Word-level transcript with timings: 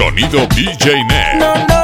Sonido 0.00 0.46
DJ 0.46 1.04
Net. 1.04 1.79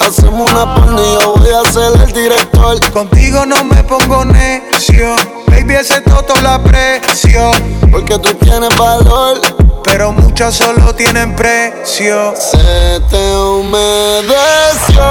Hacemos 0.00 0.50
una 0.50 0.74
pan 0.74 0.98
y 0.98 1.24
voy 1.24 1.50
a 1.50 1.70
ser 1.70 1.92
el 2.00 2.12
director. 2.12 2.92
Contigo 2.92 3.46
no 3.46 3.64
me 3.64 3.82
pongo 3.84 4.24
necio. 4.24 5.14
Baby, 5.46 5.74
ese 5.74 6.00
toto 6.00 6.34
la 6.42 6.62
presión. 6.62 7.52
Porque 7.90 8.18
tú 8.18 8.34
tienes 8.34 8.76
valor. 8.76 9.40
Pero 9.84 10.12
muchas 10.12 10.54
solo 10.54 10.94
tienen 10.94 11.36
precio. 11.36 12.34
Se 12.36 13.00
te 13.10 13.36
humedeció 13.36 15.04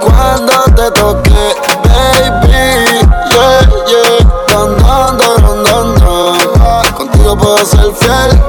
cuando 0.00 0.64
te 0.76 0.90
toqué, 0.92 1.54
baby. 1.84 3.08
Yeah, 3.30 3.60
yeah. 3.86 4.44
Cantando, 4.46 5.36
rondando. 5.38 6.36
Contigo 6.96 7.36
puedo 7.36 7.58
ser 7.64 7.92
fiel. 7.98 8.40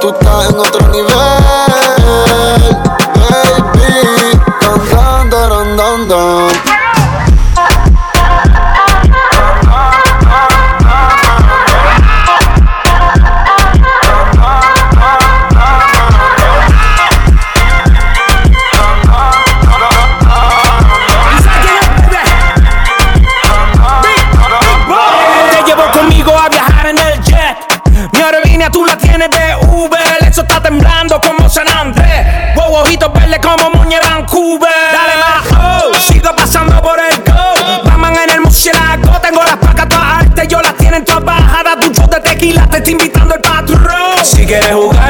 Tú 0.00 0.10
estás 0.10 0.50
en 0.50 0.58
otro 0.58 0.88
nivel. 0.88 1.69
down 6.10 6.89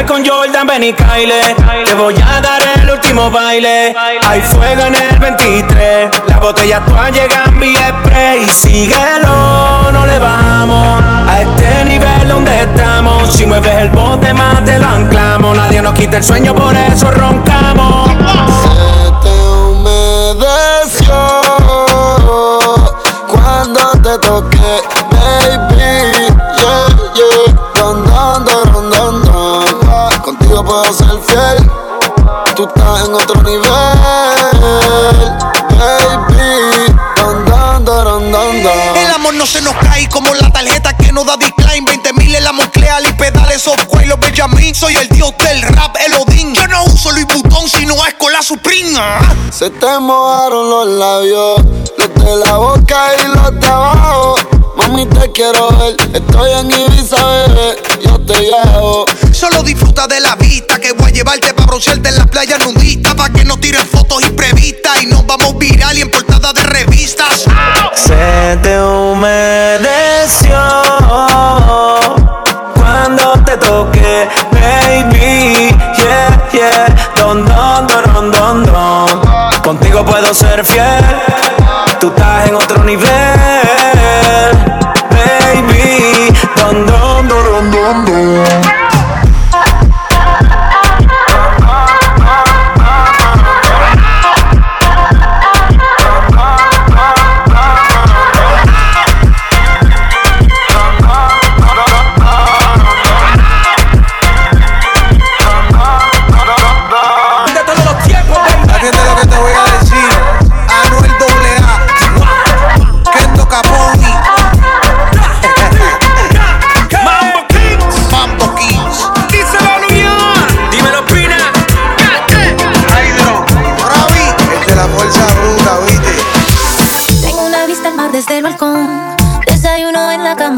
con 0.07 0.25
Jordan, 0.25 0.67
ven 0.67 0.85
y 0.85 0.93
Kyle. 0.93 1.33
Te 1.85 1.95
voy 1.95 2.15
a 2.15 2.41
dar 2.41 2.63
el 2.77 2.91
último 2.91 3.31
baile. 3.31 3.95
Hay 4.27 4.41
fuego 4.43 4.87
en 4.87 4.95
el 4.95 5.19
23. 5.19 6.11
Las 6.29 6.41
botellas 6.41 6.85
todas 6.87 7.13
llegan 7.13 7.59
vía 7.59 8.01
spray. 8.01 8.49
Síguelo, 8.49 9.91
no 9.93 10.07
le 10.07 10.19
vamos. 10.19 11.03
A 11.29 11.41
este 11.41 11.85
nivel 11.85 12.29
donde 12.29 12.61
estamos. 12.61 13.33
Si 13.33 13.47
mueves 13.47 13.75
el 13.75 13.91
bote 13.91 14.33
más 14.33 14.65
te 14.65 14.79
lo 14.79 14.87
anclamos. 14.87 15.57
Nadie 15.57 15.83
nos 15.83 15.95
quita 15.95 16.19
el 16.19 16.25
sueño, 16.25 16.55
por 16.55 16.75
eso 16.75 17.11
roncamos. 17.11 18.11
puedo 30.71 30.93
ser 30.93 31.19
fiel. 31.27 31.71
Tú 32.55 32.69
estás 32.69 33.09
en 33.09 33.15
otro 33.15 33.43
nivel, 33.43 33.61
baby. 36.29 36.95
Dan, 37.47 37.85
dan, 37.85 38.97
el 38.97 39.11
amor 39.11 39.35
no 39.35 39.47
se 39.47 39.61
nos 39.63 39.75
cae 39.75 40.09
como 40.09 40.33
la 40.35 40.51
tarjeta 40.51 40.97
que 40.97 41.13
no 41.13 41.25
da 41.25 41.37
decline. 41.37 41.85
20 41.85 42.13
mil 42.13 42.35
en 42.35 42.45
la 42.45 42.53
mocleal 42.53 43.05
y 43.09 43.13
pedales 43.15 43.67
off 43.67 43.81
y 44.01 44.07
los 44.07 44.21
Benjamin. 44.21 44.75
Soy 44.75 44.95
el 44.95 45.09
dios 45.09 45.33
del 45.39 45.63
rap, 45.63 45.97
el 46.07 46.15
se 49.53 49.71
te 49.71 49.99
mojaron 50.01 50.71
los 50.71 50.89
labios, 50.89 51.61
los 51.97 52.25
de 52.25 52.37
la 52.45 52.57
boca 52.57 53.07
y 53.17 53.29
los 53.29 53.61
de 53.61 53.67
abajo. 53.69 54.35
Mami, 54.77 55.07
te 55.07 55.31
quiero 55.31 55.69
ver, 55.79 55.95
estoy 56.13 56.51
en 56.53 56.71
Ibiza, 56.71 57.25
bebé, 57.27 57.77
yo 58.05 58.19
te 58.21 58.41
llevo. 58.41 59.05
Solo 59.33 59.63
disfruta 59.63 60.09
de 60.09 60.21
la 60.21 60.35
vista 60.35 60.81
que 60.81 60.93
voy 60.93 61.11
a 61.11 61.15
llevarte 61.15 61.55
para 61.55 61.67
broncearte 61.69 62.09
en 62.09 62.17
las 62.17 62.27
playas 62.27 62.59
nudistas. 62.59 63.15
Pa' 63.15 63.31
que 63.31 63.45
no 63.45 63.57
tires 63.57 63.85
fotos 63.85 64.23
imprevistas 64.23 65.01
y 65.03 65.07
nos 65.07 65.25
vamos 65.27 65.57
viral 65.57 65.97
y 65.97 66.01
en 66.01 66.11
portada 66.11 66.53
de 66.53 66.63
revistas. 66.65 67.45
Se 67.95 68.59
te 68.63 68.81
humedeció 68.83 70.57
Contigo 79.63 80.05
puedo 80.05 80.33
ser 80.33 80.65
fiel, 80.65 81.05
tú 82.01 82.09
estás 82.09 82.49
en 82.49 82.55
otro 82.55 82.85
nivel, 82.85 83.09
baby. 85.11 86.33
Don, 86.57 86.87
don, 86.87 87.29
don, 87.29 87.71
don, 87.71 87.71
don. 87.71 88.05
don. 88.05 88.80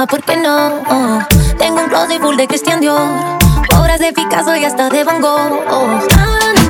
Por 0.09 0.23
qué 0.25 0.37
no. 0.37 0.83
Tengo 1.59 1.81
un 1.81 1.89
closet 1.89 2.21
full 2.21 2.37
de 2.37 2.49
Christian 2.49 2.81
Dior, 2.81 2.99
obras 3.79 4.01
de 4.01 4.13
Picasso 4.13 4.57
y 4.57 4.65
hasta 4.65 4.89
de 4.89 5.05
Van 5.05 5.21
Gogh. 5.21 5.61
Oh. 5.71 6.62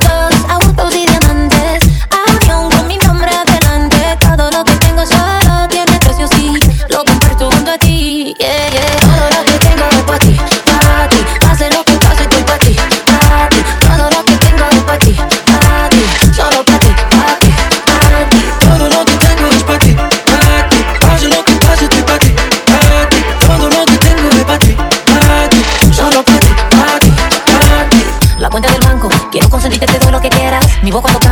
Сбоку, 30.93 31.09
но 31.11 31.22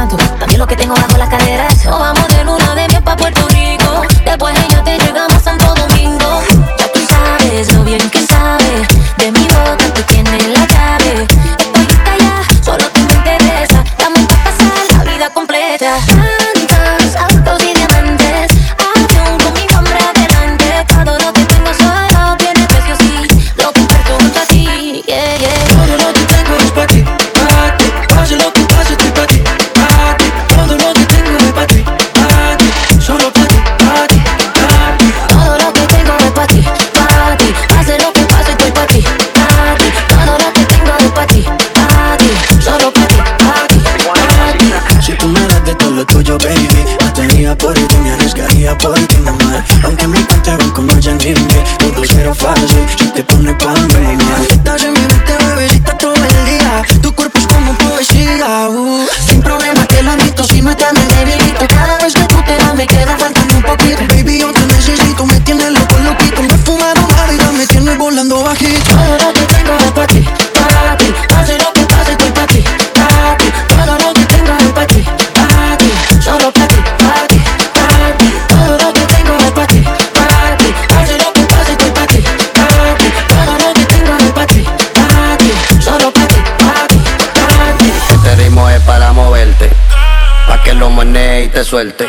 suerte. 91.71 92.05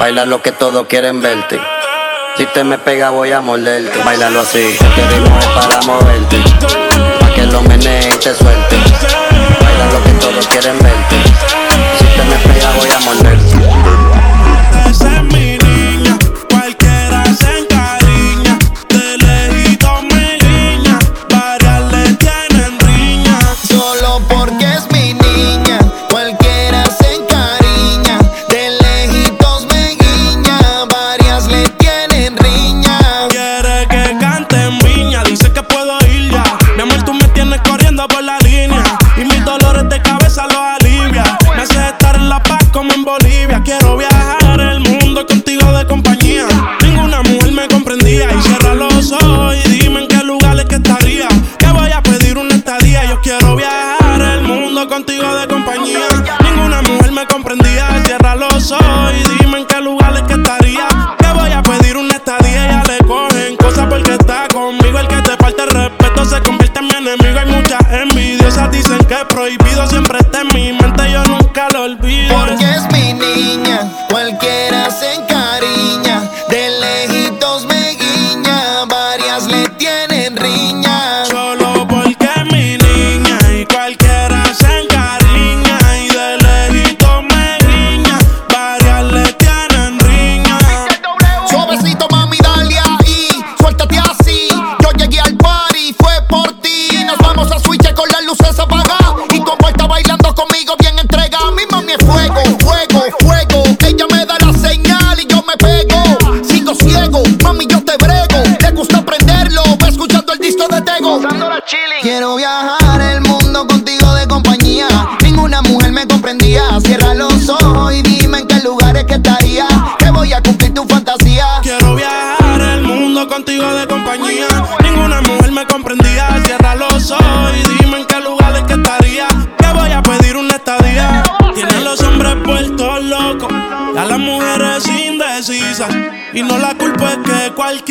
Baila 0.00 0.24
lo 0.26 0.42
que 0.42 0.50
todos 0.50 0.88
quieren 0.88 1.20
verte. 1.20 1.56
Si 2.36 2.44
te 2.46 2.64
me 2.64 2.78
pega 2.78 3.10
voy 3.10 3.30
a 3.30 3.40
morderte. 3.40 3.96
Bailalo 4.04 4.40
así, 4.40 4.76
te 4.96 5.06
ritmo 5.06 5.38
para 5.54 5.80
moverte. 5.82 6.42
Pa' 7.20 7.32
que 7.32 7.46
lo 7.46 7.62
menees 7.62 8.06
y 8.12 8.18
te 8.18 8.34
suelte. 8.34 8.76
Baila 9.60 9.86
lo 9.92 10.02
que 10.02 10.10
todos 10.14 10.48
quieren 10.48 10.76
verte. 10.82 11.01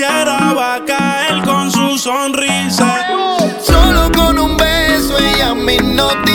Cualquiera 0.01 0.53
va 0.53 0.75
a 0.75 0.85
caer 0.85 1.43
con 1.43 1.71
su 1.71 1.97
sonrisa. 1.97 3.07
Solo 3.61 4.11
con 4.11 4.39
un 4.39 4.57
beso 4.57 5.17
ella 5.17 5.53
me 5.53 5.75
hipnotizó. 5.75 6.30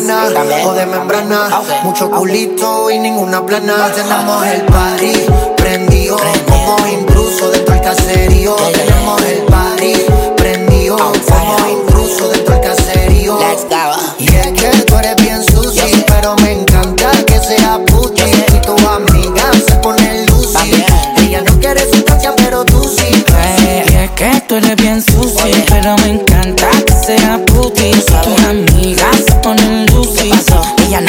Marihuana, 0.00 0.66
o 0.66 0.72
de 0.74 0.86
membrana, 0.86 1.62
mucho 1.82 2.10
culito 2.10 2.90
y 2.90 2.98
ninguna 2.98 3.44
plana. 3.44 3.90
Tenemos 3.92 4.46
el 4.46 4.62
party 4.62 5.12
prendido, 5.56 6.16
como 6.48 6.88
intruso 6.88 7.50
dentro 7.50 7.74
del 7.74 7.82
caserío. 7.82 8.56
Tenemos 8.56 9.22
el 9.22 9.39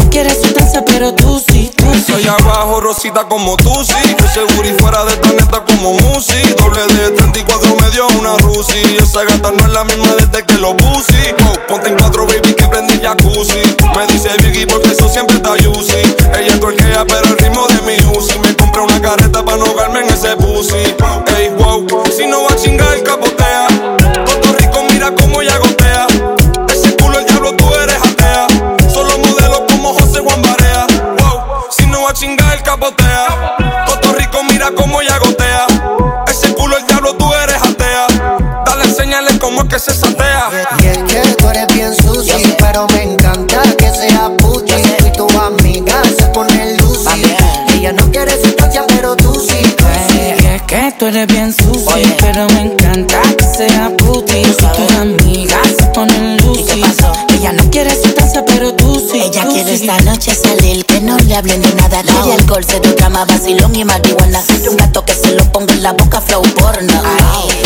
Ella 0.02 0.04
no 0.04 0.10
quiere 0.10 0.34
sustancia, 0.34 0.84
pero 0.86 1.14
tú 1.14 1.40
sí, 1.40 1.72
tú 1.76 1.86
sí. 1.94 2.14
Soy 2.14 2.28
abajo, 2.28 2.82
rosita 2.82 3.28
como 3.28 3.56
tú, 3.58 3.72
sí. 3.86 3.94
Yo 4.20 4.28
seguro 4.30 4.68
y 4.68 4.74
fuera 4.80 5.04
de 5.06 5.14
esta 5.14 5.64
como 5.64 5.94
Musi. 5.94 6.42
Doble 6.58 6.82
de 6.88 7.12
34 7.12 7.76
me 7.76 7.90
dio 7.92 8.08
una 8.20 8.36
Rusi. 8.38 8.82
Esa 8.98 9.24
gata 9.24 9.52
no 9.52 9.64
es 9.66 9.72
la 9.72 9.84
misma 9.84 10.08
desde 10.16 10.44
que 10.46 10.56
lo 10.56 10.76
puse. 10.76 11.36
Oh, 11.46 11.68
ponte 11.68 11.90
en 11.90 11.98
cuatro, 11.98 12.26
baby, 12.26 12.54
que 12.54 12.66
prendí 12.68 13.00
jacuzzi. 13.00 13.62
Me 13.96 14.08
dice 14.08 14.30
Biggie 14.40 14.66
porque 14.66 14.90
eso 14.90 15.08
siempre 15.08 15.38
está 15.38 15.52
juicy. 15.52 16.02
Ella 16.40 16.60
torquea, 16.60 17.06
pero 17.06 17.28
el 17.28 17.38
ritmo 17.38 17.68
de 17.68 17.82
mi 17.82 18.18
Uzi. 18.18 18.40
Me 18.40 18.56
compré 18.56 18.82
una 18.82 19.00
carreta 19.02 19.44
para 19.46 19.58
no 19.58 19.66
ahogarme 19.66 20.00
en 20.02 20.10
ese 20.10 20.36
pussy. 20.38 20.96
Ey, 21.38 21.50
wow, 21.58 21.86
si 22.16 22.26
no 22.26 22.44
va 22.44 22.50
a 22.50 22.56
chingar, 22.56 23.02
capotea. 23.04 23.68
Puerto 24.26 24.54
Rico, 24.58 24.84
mira 24.90 25.14
cómo 25.14 25.42
ella 25.42 25.58
gotea. 25.60 25.71
Capotea. 32.82 33.56
Puerto 33.86 34.14
Rico, 34.14 34.44
mira 34.44 34.72
cómo 34.76 35.02
ella 35.02 35.18
gotea. 35.20 35.68
Ese 36.28 36.54
culo 36.54 36.78
el 36.78 36.86
diablo, 36.88 37.16
tú 37.16 37.32
eres 37.34 37.62
atea. 37.62 38.08
Dale 38.66 38.92
señales 38.94 39.38
como 39.40 39.62
es 39.62 39.68
que 39.68 39.80
se 39.80 39.94
satea. 39.94 40.50
Y 40.82 40.88
es 40.88 40.98
que 41.00 41.22
tú 41.36 41.50
eres 41.50 41.68
bien 41.74 41.94
sushi, 41.96 42.56
pero 42.60 42.88
me 42.88 43.04
encanta 43.04 43.62
que 43.78 43.90
sea 43.92 44.30
puti. 44.38 44.74
Y 45.06 45.12
tu 45.12 45.28
amiga 45.40 46.02
se 46.18 46.26
pone 46.28 46.78
lucy. 46.78 47.24
Ella 47.74 47.94
no 47.94 48.12
quiere 48.12 48.32
sustancia, 48.42 48.84
pero 48.88 49.16
tú 49.16 49.36
sí. 49.36 49.76
Y 50.42 50.46
es 50.46 50.62
que 50.64 50.94
tú 50.98 51.06
eres 51.08 51.28
bien 51.28 51.54
sucio, 51.54 52.16
pero 52.20 52.48
me 52.50 52.62
encanta 52.62 53.22
que 53.38 53.46
sea 53.46 53.92
puti. 53.98 54.42
Tus 54.42 54.96
amigas 54.98 55.68
se 55.78 55.86
ponen 55.88 56.38
lucy. 56.38 56.84
Ella 57.30 57.54
no 57.54 57.70
quiere 57.70 57.92
sustancia, 57.92 58.11
esta 59.72 59.98
noche 60.02 60.36
salir, 60.36 60.86
que 60.86 61.00
no 61.00 61.18
le 61.18 61.36
hablen 61.36 61.62
de 61.62 61.74
nada. 61.76 62.02
Quiere 62.04 62.34
alcohol, 62.34 62.64
se 62.66 62.80
drama, 62.80 63.26
vacilón 63.26 63.76
y 63.76 63.86
marihuana. 63.86 64.42
Un 64.70 64.78
gato 64.78 65.06
que 65.06 65.14
se 65.14 65.32
lo 65.32 65.50
ponga 65.52 65.74
en 65.74 65.84
la 65.84 65.94
boca, 65.94 66.22
flow 66.22 66.44
porno. 66.56 66.94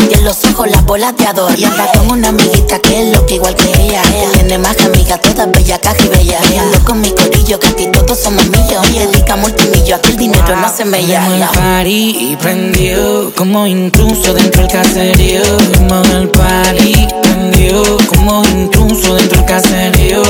Y 0.08 0.14
en 0.14 0.24
los 0.24 0.44
ojos 0.44 0.70
las 0.70 0.84
bolas 0.84 1.16
de 1.16 1.26
adorno. 1.26 1.56
Y 1.56 1.64
anda 1.64 1.90
con 1.92 2.10
una 2.10 2.28
amiguita 2.28 2.78
que 2.78 3.00
es 3.00 3.16
loca 3.16 3.34
igual 3.34 3.54
que 3.54 3.70
ella. 3.82 4.02
Que 4.02 4.38
tiene 4.38 4.58
más 4.58 4.76
que 4.76 4.84
amiga, 4.84 5.18
toda 5.18 5.46
bella, 5.46 5.78
caja 5.80 6.04
y 6.04 6.08
bella. 6.08 6.38
Y 6.52 6.56
ando 6.56 6.84
con 6.84 7.00
mi 7.00 7.10
corillo, 7.10 7.58
que 7.58 7.68
aquí 7.68 7.86
todos 7.92 8.18
somos 8.18 8.46
millos. 8.48 8.88
Y 8.90 8.98
dedica 8.98 9.36
multimillo, 9.36 9.96
aquí 9.96 10.10
el 10.10 10.16
dinero 10.16 10.56
no 10.56 10.68
se 10.74 10.84
me 10.84 11.00
el 11.00 11.48
party 11.54 12.36
prendió 12.40 13.32
como 13.36 13.66
intruso 13.66 14.32
dentro 14.34 14.62
del 14.62 14.70
caserío. 14.70 15.42
Tenemos 15.42 16.08
el 16.10 16.28
party 16.28 17.08
prendió 17.22 17.96
como 18.08 18.44
intruso 18.46 19.14
dentro 19.14 19.38
del 19.38 19.46
caserío. 19.46 20.22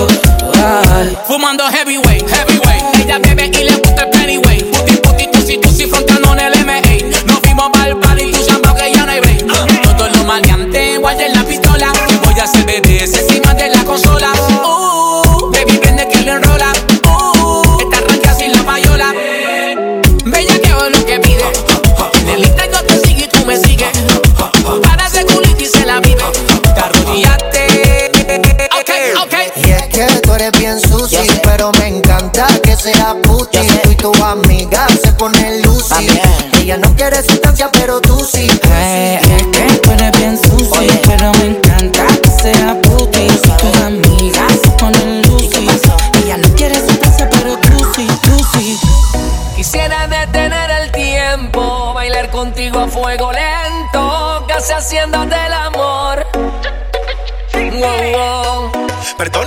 Ay. 0.54 1.16
Fumando 1.26 1.65
heavyweight, 1.70 2.28
heavyweight. 2.28 2.82
Ella 3.00 3.18
bebe 3.18 3.50
y 3.52 3.64
le 3.64 3.76
gusta 3.76 4.02
el 4.04 4.10
pennyweight. 4.10 4.66
Puti, 4.66 4.96
puti, 4.96 5.26
tusi, 5.32 5.58
tusi, 5.58 5.86
frontando 5.86 6.32
en 6.32 6.40
el 6.40 6.55
que 32.76 32.82
sea 32.82 33.14
puti. 33.22 33.58
Y 33.90 33.94
tu 33.96 34.12
amiga 34.24 34.86
se 35.02 35.12
pone 35.12 35.60
lucy. 35.62 36.08
Ella 36.60 36.76
no 36.76 36.94
quiere 36.94 37.22
sustancia, 37.22 37.70
pero 37.72 38.00
tú 38.00 38.18
sí. 38.20 38.48
Ay, 38.72 39.18
es 39.22 39.46
que 39.46 39.78
tú 39.82 39.90
eres 39.92 40.12
bien 40.18 40.38
sucio, 40.38 41.00
pero 41.06 41.32
me 41.34 41.46
encanta 41.46 42.06
que 42.22 42.30
sea 42.42 42.80
puti. 42.82 43.26
Tus 43.26 43.80
amigas 43.82 44.52
se 44.62 44.70
ponen 44.70 45.22
lucy. 45.22 45.68
Ella 46.24 46.36
no 46.38 46.48
quiere 46.54 46.74
sustancia, 46.74 47.28
pero 47.30 47.56
tú 47.58 47.92
sí, 47.94 48.06
tú 48.22 48.44
sí. 48.52 48.78
Quisiera 49.54 50.06
detener 50.06 50.70
el 50.70 50.92
tiempo, 50.92 51.94
bailar 51.94 52.30
contigo 52.30 52.80
a 52.80 52.88
fuego 52.88 53.32
lento, 53.32 54.44
casi 54.48 54.72
haciéndote 54.72 55.34
el 55.46 55.52
amor. 55.52 56.26
Wow, 57.54 58.70
wow. 58.70 58.86
Perdóname 59.16 59.45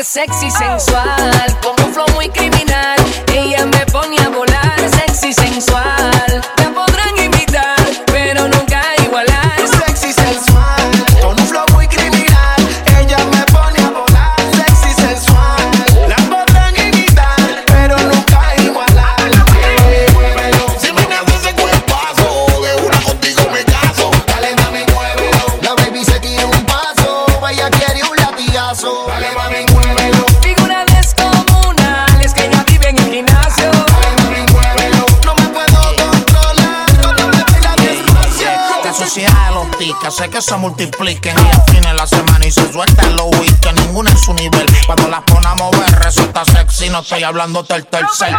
es 0.00 0.08
sexy, 0.08 0.50
sensual, 0.50 1.58
con 1.62 1.74
un 1.84 1.92
flow 1.92 2.06
muy 2.14 2.28
criminal. 2.30 2.96
Ella 3.34 3.66
me 3.66 3.84
pone 3.92 4.16
a 4.18 4.30
volar, 4.30 4.78
sexy, 4.88 5.32
sensual. 5.32 6.40
Te 6.56 6.64
podrán 6.68 7.18
hace 40.20 40.30
que 40.30 40.42
se 40.42 40.56
multipliquen. 40.56 41.34
Y 41.36 41.50
al 41.50 41.62
fin 41.64 41.96
la 41.96 42.06
semana 42.06 42.46
y 42.46 42.50
se 42.50 42.70
suelta 42.72 43.06
en 43.06 43.16
los 43.16 43.26
weekends. 43.38 43.80
Ninguna 43.86 44.10
es 44.10 44.20
su 44.20 44.34
nivel. 44.34 44.66
Cuando 44.86 45.08
las 45.08 45.22
pone 45.22 45.46
a 45.46 45.54
mover, 45.54 45.90
resulta 45.98 46.44
sexy. 46.44 46.88
No 46.90 47.00
estoy 47.00 47.22
hablando 47.22 47.62
del 47.62 47.86
tercer. 47.86 48.36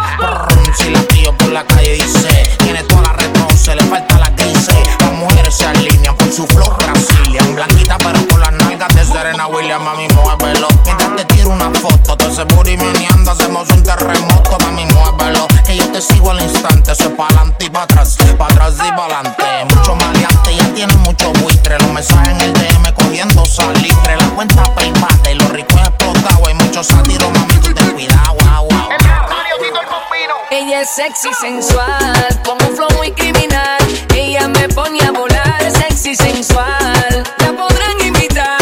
si 0.76 0.90
la 0.90 1.02
tío 1.04 1.36
por 1.36 1.48
la 1.48 1.64
calle 1.66 1.94
dice, 1.94 2.56
tiene 2.58 2.82
toda 2.84 3.02
la 3.02 3.12
se 3.56 3.76
le 3.76 3.82
falta 3.84 4.18
la 4.18 4.34
crisis. 4.34 4.74
Las 5.00 5.12
mujeres 5.12 5.56
se 5.56 5.66
alinean 5.66 6.16
por 6.16 6.32
su 6.32 6.46
flor 6.48 6.76
Brasilian. 6.78 7.54
Blanquita, 7.54 7.98
pero 7.98 8.26
con 8.28 8.40
las 8.40 8.51
nalgas 8.82 8.94
de 8.94 9.12
Serena 9.12 9.46
Williams. 9.46 9.84
Mami, 9.84 10.08
muévelo. 10.08 10.68
Mientras 10.84 11.16
te 11.16 11.24
tiro 11.26 11.50
una 11.50 11.70
foto, 11.70 12.16
todo 12.16 12.28
ese 12.28 12.44
booty 12.44 12.76
meneando. 12.76 13.30
Hacemos 13.30 13.68
un 13.70 13.82
terremoto. 13.82 14.58
Mami, 14.60 14.86
muévelo. 14.86 15.46
Que 15.66 15.76
yo 15.76 15.90
te 15.92 16.00
sigo 16.00 16.30
al 16.30 16.40
instante. 16.40 16.94
Soy 16.94 17.08
pa' 17.10 17.26
adelante 17.26 17.66
y 17.66 17.70
pa' 17.70 17.82
atrás. 17.82 18.16
Pa' 18.38 18.46
atrás 18.46 18.74
y 18.76 18.90
pa' 18.92 19.04
adelante. 19.04 19.44
Mucho 19.74 19.94
maleante, 19.94 20.56
ya 20.56 20.74
tiene 20.74 20.94
mucho 20.96 21.32
buitre. 21.34 21.78
Los 21.78 21.90
mensajes 21.90 22.28
en 22.28 22.40
el 22.40 22.52
DM 22.52 22.92
cogiendo 22.94 23.46
salitre. 23.46 24.16
La 24.16 24.28
cuenta 24.30 24.64
PayPal 24.74 25.30
y 25.30 25.34
los 25.34 25.48
ricos 25.50 25.80
explotados. 25.80 26.48
Hay 26.48 26.54
muchos 26.54 26.86
sátiros, 26.86 27.30
mami, 27.30 27.54
tú 27.54 27.72
ten 27.74 27.90
cuidado. 27.92 28.34
Wow, 28.40 28.68
wow. 28.68 28.92
Ella 30.50 30.82
es 30.82 30.90
sexy, 30.90 31.30
sensual, 31.40 32.40
con 32.44 32.58
un 32.62 32.76
flow 32.76 32.88
muy 32.98 33.10
criminal. 33.12 33.78
Ella 34.14 34.48
me 34.48 34.68
pone 34.68 34.98
a 35.00 35.10
volar, 35.10 35.70
sexy, 35.70 36.14
sensual. 36.14 37.24
La 37.38 37.52
podrán 37.52 38.06
imitar, 38.06 38.61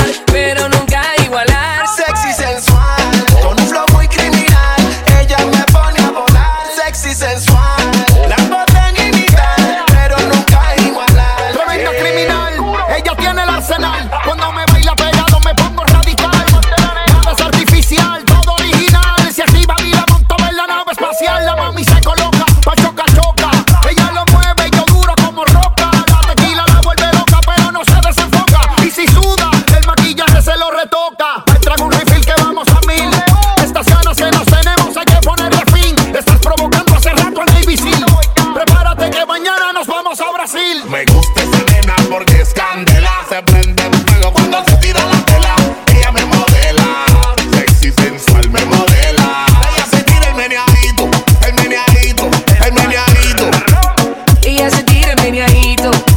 premiadito 55.30 56.09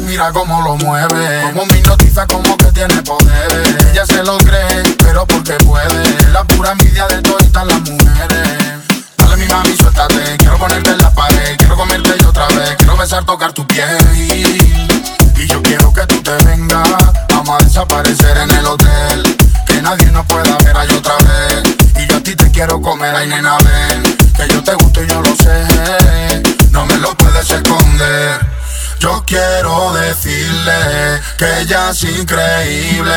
mira 0.00 0.30
cómo 0.30 0.60
lo 0.60 0.76
mueve. 0.76 1.42
Como 1.44 1.64
mi 1.64 1.80
noticia, 1.80 2.26
como 2.26 2.54
que 2.58 2.66
tiene 2.66 3.00
poder. 3.02 3.78
Ella 3.90 4.04
se 4.04 4.22
lo 4.22 4.36
cree, 4.36 4.82
pero 4.98 5.24
porque 5.26 5.54
puede. 5.54 6.32
La 6.32 6.44
pura 6.44 6.72
envidia 6.72 7.06
de 7.06 7.21
que 31.42 31.60
ella 31.62 31.90
es 31.90 32.04
increíble, 32.04 33.12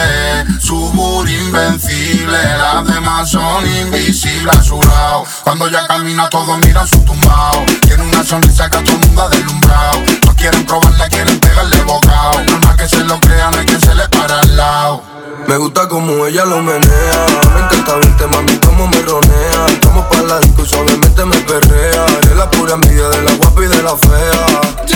su 0.60 0.76
mood 0.94 1.28
invencible, 1.28 2.40
las 2.58 2.88
demás 2.88 3.30
son 3.30 3.64
invisibles 3.68 4.58
a 4.58 4.64
su 4.64 4.82
lado. 4.82 5.26
Cuando 5.44 5.68
ella 5.68 5.86
camina 5.86 6.28
todos 6.30 6.58
miran 6.58 6.88
su 6.88 6.98
tumbao, 7.06 7.64
tiene 7.82 8.02
una 8.02 8.24
sonrisa 8.24 8.68
que 8.68 8.78
a 8.78 8.84
todo 8.84 8.96
el 8.96 9.06
mundo 9.06 9.22
ha 9.22 9.30
deslumbrado. 9.30 10.00
No 10.26 10.36
quieren 10.36 10.66
probarla, 10.66 11.08
quieren 11.08 11.40
pegarle 11.40 11.84
bocado. 11.84 12.44
No 12.46 12.58
más 12.62 12.76
que 12.78 12.90
se 12.90 13.04
lo 13.04 13.20
crean, 13.20 13.54
hay 13.54 13.66
que 13.68 13.80
se 13.80 13.94
le 13.94 14.10
para 14.10 14.40
al 14.40 14.58
lado. 14.58 15.04
Me 15.48 15.58
gusta 15.58 15.88
como 15.88 16.26
ella 16.26 16.46
lo 16.46 16.64
menea, 16.64 17.26
me 17.54 17.62
encanta 17.62 17.96
verte 17.96 18.26
mami 18.26 18.58
como 18.58 18.88
me 18.88 19.02
ronea. 19.04 19.68
Como 19.84 20.10
para 20.10 20.24
la 20.24 20.40
disco 20.40 20.66
suavemente 20.66 21.26
me 21.26 21.38
perrea, 21.42 22.06
es 22.24 22.36
la 22.36 22.50
pura 22.50 22.74
envidia 22.74 23.08
de 23.08 23.22
la 23.22 23.34
guapa 23.34 23.64
y 23.64 23.68
de 23.68 23.84
la 23.84 23.96
fea 23.96 24.96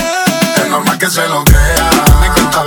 normal 0.70 0.98
que 0.98 1.10
se 1.10 1.28
lo 1.28 1.44
crea. 1.44 1.90
Me 2.22 2.28
encanta 2.28 2.64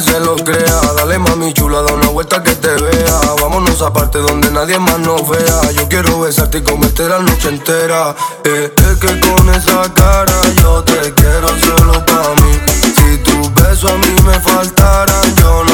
se 0.00 0.20
lo 0.20 0.36
crea. 0.36 0.80
Dale, 0.96 1.18
mami 1.18 1.52
chula, 1.52 1.82
da 1.82 1.92
una 1.92 2.08
vuelta 2.08 2.42
que 2.42 2.54
te 2.54 2.68
vea. 2.68 3.20
Vámonos 3.40 3.82
aparte 3.82 4.18
donde 4.18 4.50
nadie 4.50 4.78
más 4.78 4.98
nos 4.98 5.28
vea. 5.28 5.72
Yo 5.72 5.88
quiero 5.88 6.20
besarte 6.20 6.58
y 6.58 6.62
comerte 6.62 7.08
la 7.08 7.18
noche 7.18 7.48
entera. 7.48 8.14
Es 8.44 8.70
que 8.98 9.20
con 9.20 9.48
esa 9.50 9.82
cara 9.94 10.40
yo 10.62 10.82
te 10.84 11.12
quiero 11.14 11.48
solo 11.60 12.04
para 12.04 12.30
mí. 12.42 12.60
Si 12.96 13.18
tus 13.18 13.54
besos 13.54 13.90
a 13.90 13.96
mí 13.96 14.14
me 14.26 14.40
faltaran, 14.40 15.34
yo 15.36 15.64
no 15.64 15.69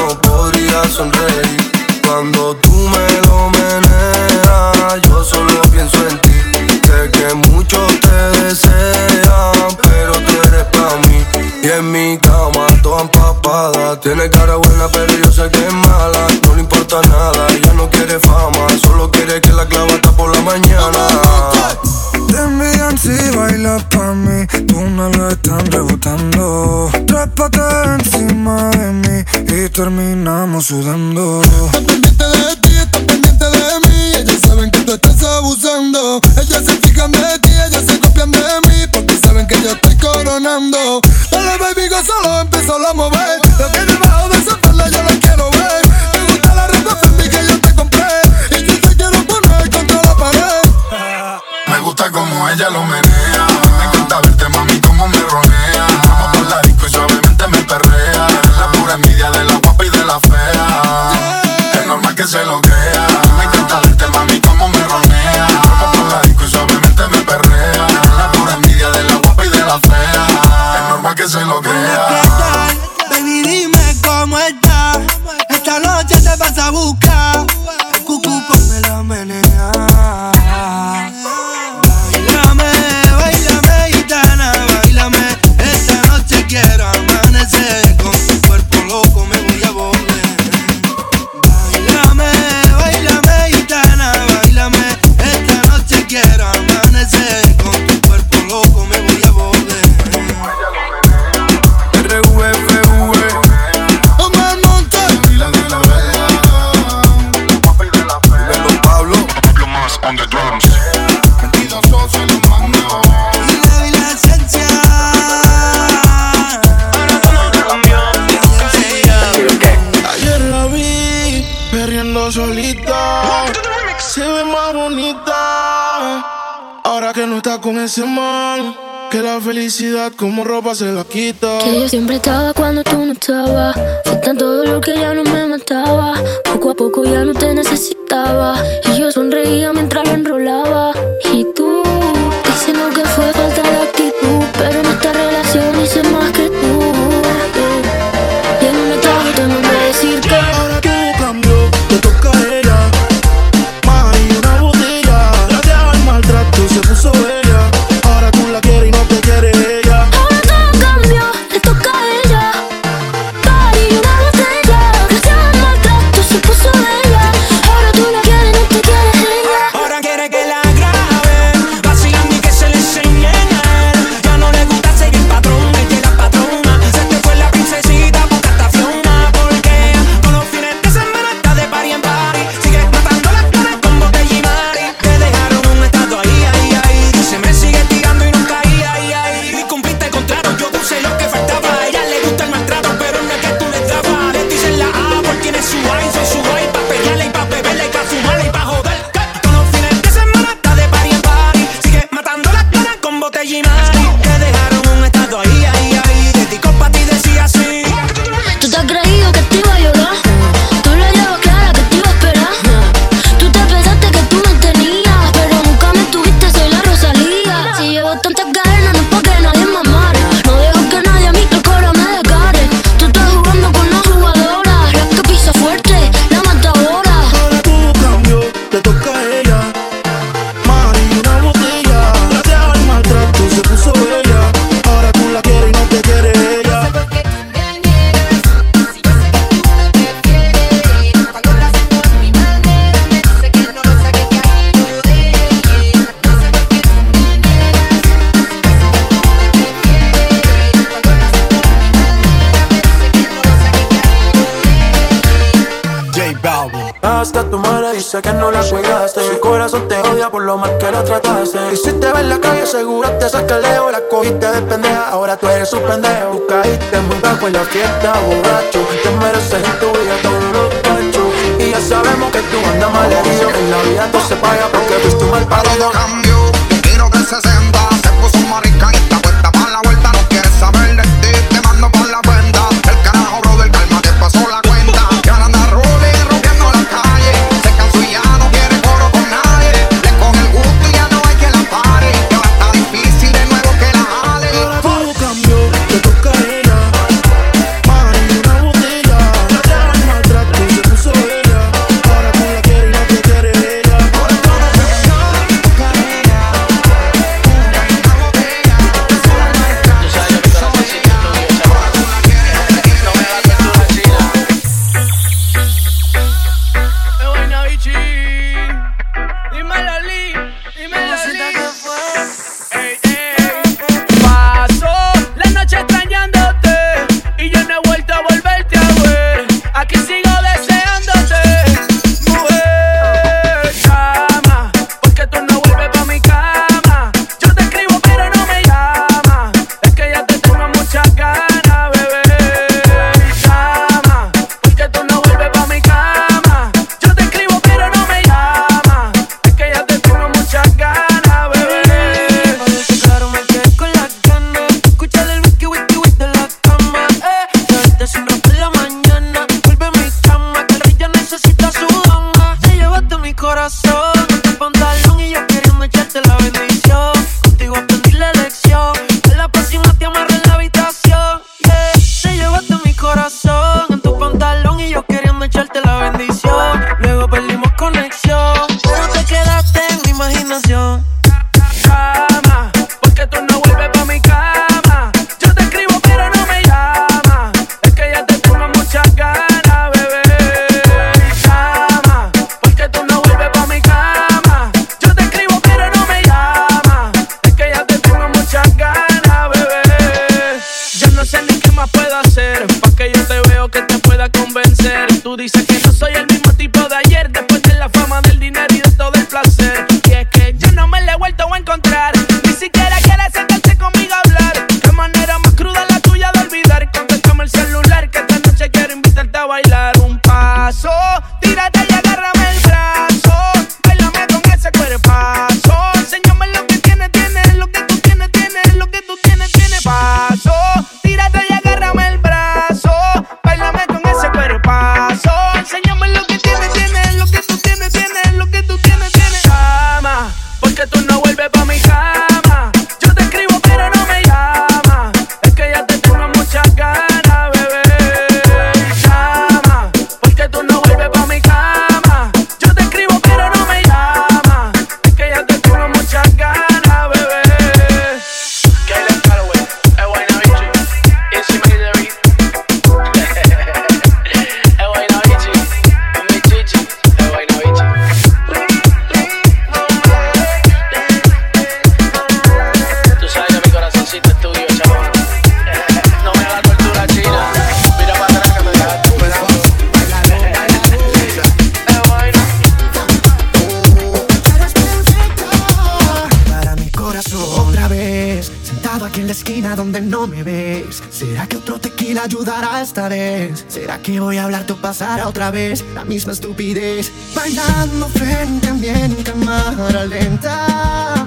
que 494.07 494.21
voy 494.21 494.37
a 494.37 494.45
hablarte 494.45 494.73
o 494.73 494.77
pasará 494.77 495.27
otra 495.27 495.51
vez 495.51 495.85
la 495.93 496.05
misma 496.05 496.33
estupidez? 496.33 497.11
Bailando 497.35 498.07
frente 498.11 498.69
a 498.69 498.75
mí 498.75 498.87
en 498.87 499.13
cámara 499.25 500.05
lenta. 500.05 501.27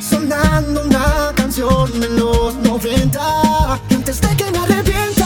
Sonando 0.00 0.84
una 0.84 1.32
canción 1.34 2.00
de 2.00 2.08
los 2.08 2.54
90. 2.56 3.80
Y 3.90 3.94
antes 3.94 4.22
de 4.22 4.36
que 4.36 4.50
me 4.52 4.58
arrepienta, 4.58 5.25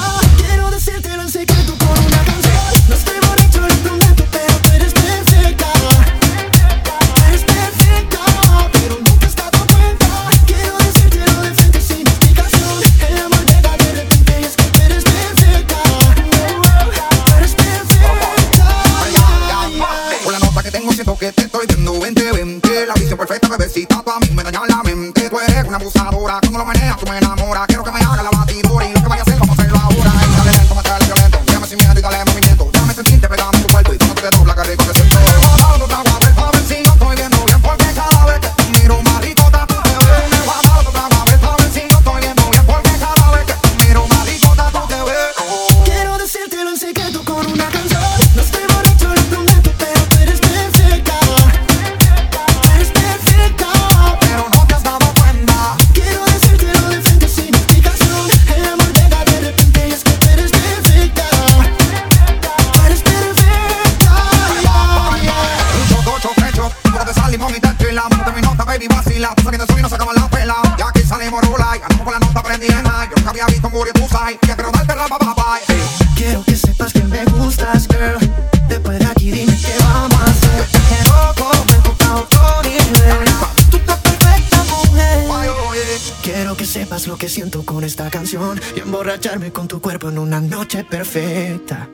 que 87.21 87.29
lo 87.29 87.29
siento 87.29 87.63
con 87.67 87.85
esta 87.85 88.09
canción 88.09 88.59
y 88.75 88.81
emborracharme 88.81 89.53
con 89.53 89.69
tu 89.69 89.79
cuerpo 89.79 90.09
en 90.09 90.19
una 90.19 90.41
noche 90.41 90.85
perfecta. 90.85 91.87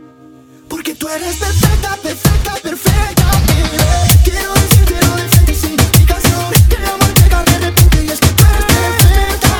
Porque 0.69 0.95
tú 0.95 1.09
eres 1.09 1.35
perfecta, 1.35 1.97
perfecta, 2.01 2.55
perfecta. 2.63 3.25
baby. 3.49 3.77
Quiero 4.23 4.55
decírtelo 4.55 5.17
de 5.17 5.29
frente 5.29 5.51
y 5.51 5.55
sin 5.57 5.73
explicación. 5.73 6.53
Que 6.69 6.77
el 6.77 6.87
amor 6.87 7.13
llega 7.15 7.43
de 7.43 7.59
repente 7.59 8.05
y 8.05 8.09
es 8.09 8.21
que 8.21 8.29
tú 8.29 8.43
eres 8.45 8.67
perfecta. 8.71 9.59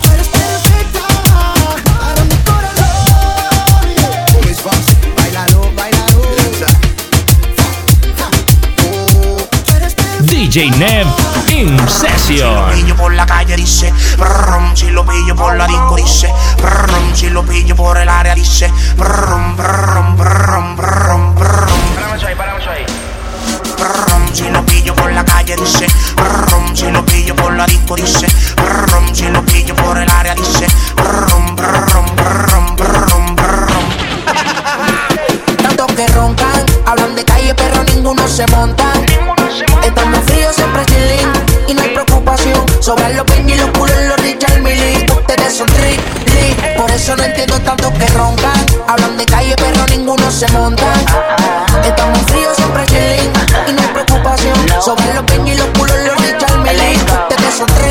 Tú 0.00 0.08
eres 0.14 0.28
perfecta 0.28 1.06
para 1.84 2.24
mi 2.24 2.36
corazón. 2.48 3.94
yeah. 3.98 4.40
Luis 4.42 4.60
Fonsi, 4.62 4.96
bailalo, 5.14 5.60
bailalo 5.76 6.22
DJ 10.24 10.70
Nev 10.78 11.37
in 11.58 11.88
session. 11.88 12.70
pillo 12.70 12.94
por 12.94 13.12
la 13.12 13.26
calle 13.26 13.56
dice 13.56 13.92
brum, 14.16 14.76
si 14.76 14.90
lo 14.90 15.04
pillo 15.04 15.34
por 15.34 15.56
la 15.56 15.66
disco 15.66 15.96
dice 15.96 16.32
brum, 16.56 17.14
si 17.14 17.30
lo 17.30 17.42
pillo 17.44 17.74
por 17.74 17.98
el 17.98 18.08
área 18.08 18.32
dice 18.32 18.72
brum, 18.96 19.56
brum, 19.56 20.16
brum, 20.16 20.76
brum, 20.76 21.34
brum. 21.34 21.68
Brum, 23.76 24.32
si 24.32 24.48
lo 24.50 24.64
pillo 24.64 24.94
por 24.94 25.10
la 25.12 25.24
calle 25.24 25.56
dice 25.56 25.86
brum, 26.14 26.76
si 26.76 26.90
lo 26.92 27.04
pillo 27.04 27.34
por 27.34 27.52
la 27.52 27.66
disco 27.66 27.96
dice 27.96 28.28
brum, 28.56 29.12
si 29.12 29.28
lo 29.28 29.44
pillo 29.44 29.74
por 29.74 29.98
el 29.98 30.08
área 30.08 30.36
dice 30.36 30.66
brum, 30.94 31.56
brum, 31.56 32.06
brum, 32.14 32.76
brum, 32.76 33.36
brum. 33.36 33.84
Tantos 35.62 35.86
que 35.96 36.06
roncan, 36.08 36.66
hablan 36.86 37.16
de 37.16 37.24
calle, 37.24 37.52
pero 37.54 37.82
ninguno 37.82 38.28
se 38.28 38.46
monta. 38.46 38.92
Estamos 39.88 40.20
fríos, 40.26 40.54
siempre 40.54 40.84
chilling. 40.84 41.32
Y 41.66 41.74
no 41.74 41.80
hay 41.80 41.88
preocupación 41.88 42.62
sobre 42.80 43.14
los 43.14 43.24
peñas 43.24 43.56
y 43.56 43.60
los 43.60 43.70
culos, 43.70 43.96
los 44.06 44.18
Richard 44.18 44.60
Millie. 44.60 45.06
Ustedes 45.10 45.56
son 45.56 45.66
trick. 45.66 45.98
Por 46.76 46.90
eso 46.90 47.16
no 47.16 47.24
entiendo 47.24 47.58
tantos 47.60 47.90
que 47.92 48.06
roncan. 48.08 48.66
Hablan 48.86 49.16
de 49.16 49.24
calle, 49.24 49.54
pero 49.56 49.86
ninguno 49.86 50.30
se 50.30 50.46
monta. 50.48 50.92
Estamos 51.82 52.20
fríos, 52.26 52.54
siempre 52.56 52.84
chilling. 52.86 53.32
Y 53.66 53.72
no 53.72 53.80
hay 53.80 53.88
preocupación 53.88 54.54
sobre 54.84 55.14
los 55.14 55.24
peñas 55.24 55.56
y 55.56 55.58
los 55.58 55.66
culos, 55.68 55.96
los 56.06 56.16
Richard 56.20 56.58
Millie. 56.58 56.96
Ustedes 56.96 57.54
son 57.56 57.66
trick. 57.66 57.88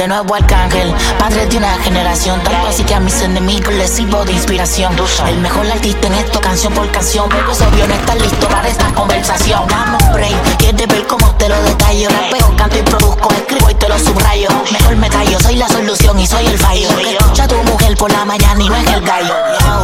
De 0.00 0.08
nuevo 0.08 0.34
Arcángel, 0.34 0.94
padre 1.18 1.44
de 1.44 1.58
una 1.58 1.74
generación. 1.82 2.40
Tanto 2.42 2.68
así 2.68 2.82
que 2.84 2.94
a 2.94 3.00
mis 3.00 3.20
enemigos 3.20 3.74
les 3.74 3.90
sirvo 3.90 4.24
de 4.24 4.32
inspiración. 4.32 4.96
El 5.28 5.36
mejor 5.40 5.70
artista 5.70 6.06
en 6.06 6.14
esto, 6.14 6.40
canción 6.40 6.72
por 6.72 6.90
canción. 6.90 7.28
Es 7.52 7.60
obvio 7.60 7.86
no 7.86 7.92
estar 7.92 8.18
listo 8.18 8.48
para 8.48 8.66
esta 8.66 8.86
conversación. 8.94 9.60
Un 9.60 10.12
break, 10.14 10.56
quieres 10.56 10.88
ver 10.88 11.06
cómo 11.06 11.30
te 11.34 11.50
lo 11.50 11.62
detallo. 11.64 12.08
Rapeo, 12.08 12.56
canto 12.56 12.78
y 12.78 12.82
produzco, 12.82 13.28
escribo 13.30 13.68
y 13.68 13.74
te 13.74 13.90
lo 13.90 13.98
subrayo. 13.98 14.48
Mejor 14.72 14.96
me 14.96 15.10
callo, 15.10 15.38
soy 15.38 15.56
la 15.56 15.68
solución 15.68 16.18
y 16.18 16.26
soy 16.26 16.46
el 16.46 16.58
fallo. 16.58 16.88
Que 16.96 17.10
escucha 17.18 17.44
a 17.44 17.48
tu 17.48 17.56
mujer 17.56 17.94
por 17.98 18.10
la 18.10 18.24
mañana 18.24 18.64
y 18.64 18.70
no 18.70 18.76
es 18.76 18.86
el 18.86 19.02
gallo. 19.02 19.34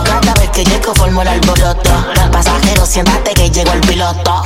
Cada 0.02 0.33
vez 0.40 0.48
que 0.48 0.64
llego 0.64 0.94
formo 0.94 1.20
el 1.20 1.29
alboroto. 1.29 1.90
Pasajeros, 2.33 2.88
siéntate 2.88 3.35
que 3.35 3.50
llegó 3.50 3.72
el 3.72 3.81
piloto. 3.81 4.42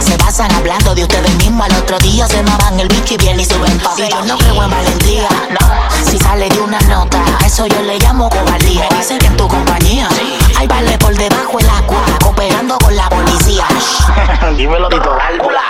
Se 0.00 0.16
pasan 0.16 0.50
hablando 0.52 0.94
de 0.94 1.02
ustedes 1.02 1.34
mismos. 1.36 1.66
Al 1.66 1.76
otro 1.76 1.98
día 1.98 2.26
se 2.26 2.42
maman 2.42 2.80
el 2.80 2.88
bicho 2.88 3.14
y 3.14 3.16
bien 3.18 3.38
y 3.38 3.44
suben. 3.44 3.78
Pa' 3.80 3.94
Si 3.96 4.08
yo 4.08 4.24
no 4.24 4.38
creo 4.38 4.62
en 4.64 4.70
no 5.18 6.10
Si 6.10 6.18
sale 6.18 6.48
de 6.48 6.60
una 6.60 6.80
nota, 6.82 7.22
eso 7.44 7.66
yo 7.66 7.82
le 7.82 7.98
llamo 7.98 8.28
cobardía. 8.28 8.88
Dice 8.96 9.18
que 9.18 9.26
en 9.26 9.36
tu 9.36 9.48
compañía 9.48 10.08
Hay 10.60 10.68
vale 10.68 10.98
por 10.98 11.16
debajo 11.16 11.58
el 11.58 11.70
agua 11.70 12.04
Cooperando 12.22 12.76
con 12.76 12.94
la 12.94 13.08
policía 13.08 13.64
Dímelo, 14.58 14.90
Tito 14.90 15.16
Gálvula. 15.16 15.62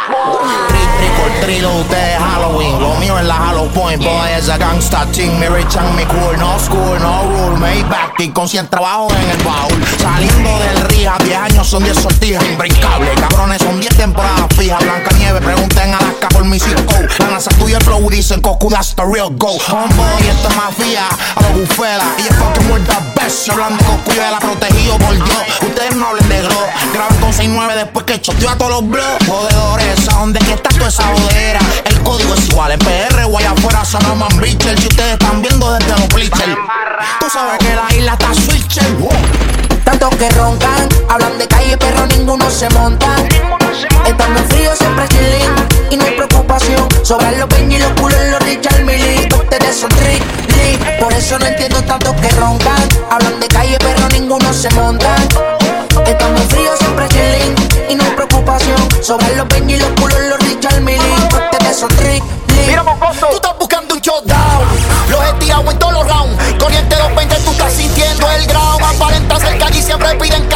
Trick 0.98 1.18
or 1.22 1.40
treat, 1.44 1.64
ustedes 1.64 2.18
Halloween. 2.18 2.80
Lo 2.80 2.94
mío 2.96 3.18
es 3.18 3.24
la 3.24 3.34
Halloween. 3.34 4.00
Boy, 4.00 4.30
es 4.36 4.48
a 4.48 4.56
gangsta 4.58 5.06
team. 5.12 5.38
Me 5.38 5.48
rich 5.48 5.76
and 5.76 5.94
me 5.94 6.04
cool. 6.06 6.36
No 6.38 6.58
school, 6.58 6.98
no 7.00 7.22
rule. 7.22 7.58
Maybach, 7.58 8.18
y 8.18 8.28
con 8.30 8.48
100 8.48 8.68
trabajo 8.68 9.08
en 9.10 9.30
el 9.30 9.44
baúl. 9.44 9.84
Saliendo 9.98 10.58
del 10.58 10.88
Rija, 10.88 11.16
10 11.24 11.36
años 11.36 11.66
son 11.68 11.84
10 11.84 11.96
sortijas. 11.98 12.44
Imbrincable, 12.44 13.10
cabrones, 13.14 13.62
son 13.62 13.80
10 13.80 13.96
temporadas 13.96 14.46
fijas. 14.56 14.82
Blanca 14.82 15.10
Nieve, 15.18 15.40
pregunten 15.40 15.94
a 15.94 15.98
Alaska 15.98 16.28
por 16.28 16.44
mi 16.44 16.58
circo. 16.58 16.94
La 17.18 17.30
NASA 17.30 17.50
estudia 17.50 17.78
el 17.78 17.84
flow, 17.84 18.08
dicen 18.10 18.40
Coco, 18.40 18.68
that's 18.68 18.94
the 18.94 19.04
real 19.04 19.30
go. 19.30 19.58
Homeboy, 19.68 20.28
esto 20.28 20.48
es 20.48 20.56
mafia, 20.56 21.08
a 21.36 21.42
los 21.42 21.52
bufela. 21.60 22.04
Y 22.18 22.22
es 22.22 22.36
fucking 22.36 22.70
world 22.70 22.86
the 22.86 23.20
best. 23.20 23.48
Hablando 23.50 23.76
de 23.76 23.84
Coco 23.84 24.12
y 24.12 24.16
de 24.16 24.30
la 24.30 24.38
Ustedes 24.88 25.94
no 25.96 26.08
hablen 26.08 26.28
de 26.28 26.40
glow. 26.40 26.66
Graban 26.92 27.16
con 27.18 27.32
6-9 27.32 27.74
después 27.74 28.04
que 28.06 28.20
choteó 28.20 28.50
a 28.50 28.56
todos 28.56 28.70
los 28.70 28.88
blogs. 28.88 29.26
Jodedores, 29.26 30.08
¿a 30.08 30.14
dónde 30.14 30.38
que 30.40 30.52
está 30.54 30.70
toda 30.70 30.88
esa 30.88 31.10
bodera? 31.10 31.60
El 31.84 32.00
código 32.00 32.34
es 32.34 32.48
igual 32.48 32.72
en 32.72 32.78
PR 32.78 33.24
o 33.24 33.38
allá 33.38 33.50
afuera 33.52 33.84
sonamos 33.84 34.32
en 34.32 34.40
Bichel. 34.40 34.78
Si 34.78 34.88
ustedes 34.88 35.12
están 35.12 35.42
viendo 35.42 35.72
desde 35.72 35.90
los 35.90 36.08
bleachers. 36.08 36.56
Tú 37.20 37.26
sabes 37.30 37.58
que 37.58 37.74
la 37.74 37.94
isla 37.94 38.12
está 38.12 38.34
switcher. 38.34 38.84
Tantos 39.84 40.10
que 40.16 40.30
roncan, 40.30 40.88
hablan 41.08 41.38
de 41.38 41.46
calle, 41.46 41.76
pero 41.76 42.06
ninguno 42.06 42.50
se 42.50 42.68
monta. 42.70 43.14
Estamos 44.06 44.42
fríos, 44.48 44.78
siempre 44.78 45.08
chilling. 45.08 45.54
Y 45.90 45.96
no 45.96 46.04
hay 46.04 46.12
preocupación 46.12 46.88
sobre 47.02 47.36
los 47.38 47.48
peñas 47.48 47.80
y 47.80 47.82
los 47.82 47.92
culos, 48.00 48.18
los 48.30 48.40
Richard 48.42 48.84
Millie. 48.84 49.28
Ustedes 49.34 49.76
son. 49.76 49.90
Por 49.90 50.49
eso 51.20 51.38
no 51.38 51.46
entiendo 51.46 51.82
tantos 51.82 52.14
que 52.16 52.28
roncan. 52.30 52.88
Hablan 53.10 53.40
de 53.40 53.48
calle, 53.48 53.76
pero 53.78 54.08
ninguno 54.08 54.52
se 54.52 54.70
monta. 54.70 55.14
Estamos 56.06 56.42
fríos, 56.48 56.78
siempre 56.78 57.06
chilling. 57.08 57.54
Y 57.90 57.94
no 57.94 58.04
hay 58.04 58.10
preocupación 58.12 58.80
sobre 59.02 59.36
los 59.36 59.46
peñas 59.46 59.78
y 59.78 59.82
los 59.82 59.90
culos, 60.00 60.18
los 60.30 60.38
Richard. 60.38 60.82
Ustedes 60.82 61.76
son 61.78 61.88
trick, 61.90 62.24
trick. 62.46 62.82
Tú 63.20 63.34
estás 63.34 63.58
buscando 63.58 63.94
un 63.94 64.00
showdown. 64.00 64.64
Los 65.10 65.20
he 65.28 65.32
tirado 65.34 65.70
en 65.70 65.78
todos 65.78 65.92
los 65.92 66.08
rounds. 66.08 66.36
Corriente 66.58 66.96
220, 66.96 67.36
tú 67.44 67.50
estás 67.50 67.72
sintiendo 67.74 68.30
el 68.30 68.46
ground. 68.46 68.82
Aparenta 68.82 69.38
cerca 69.38 69.70
y 69.70 69.82
siempre 69.82 70.14
piden 70.14 70.49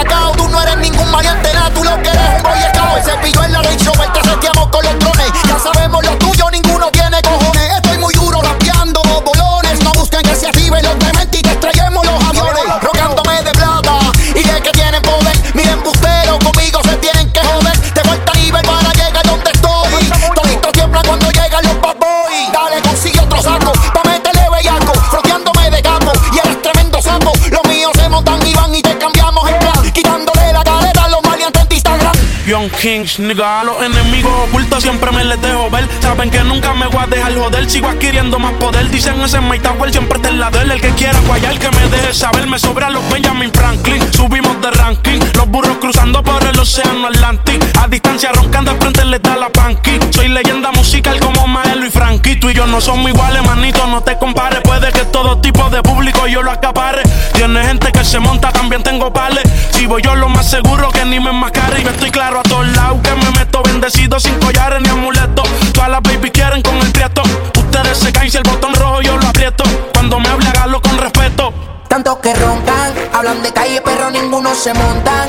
Kings, 32.84 33.18
nigga. 33.18 33.60
A 33.60 33.64
los 33.64 33.82
enemigos 33.82 34.30
ocultos 34.46 34.82
siempre 34.82 35.10
me 35.10 35.24
les 35.24 35.40
dejo 35.40 35.70
ver. 35.70 35.88
Saben 36.02 36.28
que 36.28 36.44
nunca 36.44 36.74
me 36.74 36.86
voy 36.86 37.02
a 37.02 37.06
dejar 37.06 37.34
joder. 37.34 37.70
Sigo 37.70 37.88
adquiriendo 37.88 38.38
más 38.38 38.52
poder. 38.60 38.90
Dicen 38.90 39.18
ese 39.22 39.40
Mike 39.40 39.66
Tower 39.66 39.90
siempre 39.90 40.18
está 40.18 40.28
en 40.28 40.38
la 40.38 40.50
del. 40.50 40.70
El 40.70 40.82
que 40.82 40.90
quiera 40.90 41.18
guayar, 41.20 41.58
que 41.58 41.70
me 41.70 41.88
deje 41.88 42.12
saber. 42.12 42.46
Me 42.46 42.58
sobra 42.58 42.90
los 42.90 43.02
Benjamin 43.08 43.50
Franklin. 43.54 44.12
Subimos 44.12 44.60
de 44.60 44.70
ranking. 44.70 45.18
Los 45.34 45.48
burros 45.48 45.78
cruzando 45.78 46.22
por 46.22 46.44
el 46.44 46.60
océano 46.60 47.06
Atlántico. 47.06 47.64
A 47.80 47.88
distancia 47.88 48.32
roncando 48.32 48.72
al 48.72 48.76
frente 48.76 49.02
le 49.06 49.18
da 49.18 49.34
la 49.34 49.48
panqui. 49.48 49.98
Soy 50.10 50.28
leyenda 50.28 50.70
musical 50.72 51.18
como 51.20 51.46
Maelo 51.46 51.86
y 51.86 51.90
Frankie. 51.90 52.36
Tú 52.36 52.50
y 52.50 52.52
yo 52.52 52.66
no 52.66 52.82
somos 52.82 53.10
iguales, 53.10 53.42
manito. 53.46 53.86
No 53.86 54.02
te 54.02 54.18
compares. 54.18 54.60
Puede 54.60 54.92
que 54.92 55.06
todo 55.06 55.40
tipo 55.40 55.70
de 55.70 55.82
público 55.82 56.26
yo 56.26 56.42
lo 56.42 56.50
acapare. 56.50 57.02
Tiene 57.32 57.64
gente 57.64 57.90
que 57.92 58.04
se 58.04 58.18
monta, 58.18 58.52
también 58.52 58.82
tengo 58.82 59.10
pales. 59.10 59.42
Si 59.70 59.86
voy 59.86 60.02
yo 60.02 60.14
lo 60.14 60.28
más 60.28 60.50
seguro 60.50 60.90
que 60.90 61.06
ni 61.06 61.18
me 61.18 61.30
enmascare. 61.30 61.80
Y 61.80 61.84
me 61.84 61.90
estoy 61.90 62.10
claro 62.10 62.40
a 62.40 62.42
todos 62.42 62.73
lados 62.74 63.00
que 63.02 63.14
me 63.14 63.30
meto 63.38 63.62
bendecido 63.62 64.18
sin 64.20 64.34
collares 64.38 64.80
ni 64.82 64.88
amuletos. 64.88 65.48
Todas 65.72 65.90
las 65.90 66.02
baby 66.02 66.30
quieren 66.30 66.62
con 66.62 66.76
el 66.76 66.90
prieto. 66.92 67.22
Ustedes 67.56 67.98
se 67.98 68.12
caen 68.12 68.30
si 68.30 68.36
el 68.36 68.42
botón 68.44 68.74
rojo 68.74 69.02
yo 69.02 69.16
lo 69.16 69.26
aprieto. 69.26 69.64
Cuando 69.92 70.20
me 70.20 70.28
hable, 70.28 70.48
hágalo 70.48 70.80
con 70.80 70.98
respeto. 70.98 71.52
Tantos 71.88 72.18
que 72.18 72.34
roncan, 72.34 72.92
hablan 73.12 73.40
de 73.42 73.52
calle, 73.52 73.80
pero 73.84 74.10
ninguno 74.10 74.52
se 74.54 74.74
montan. 74.74 75.28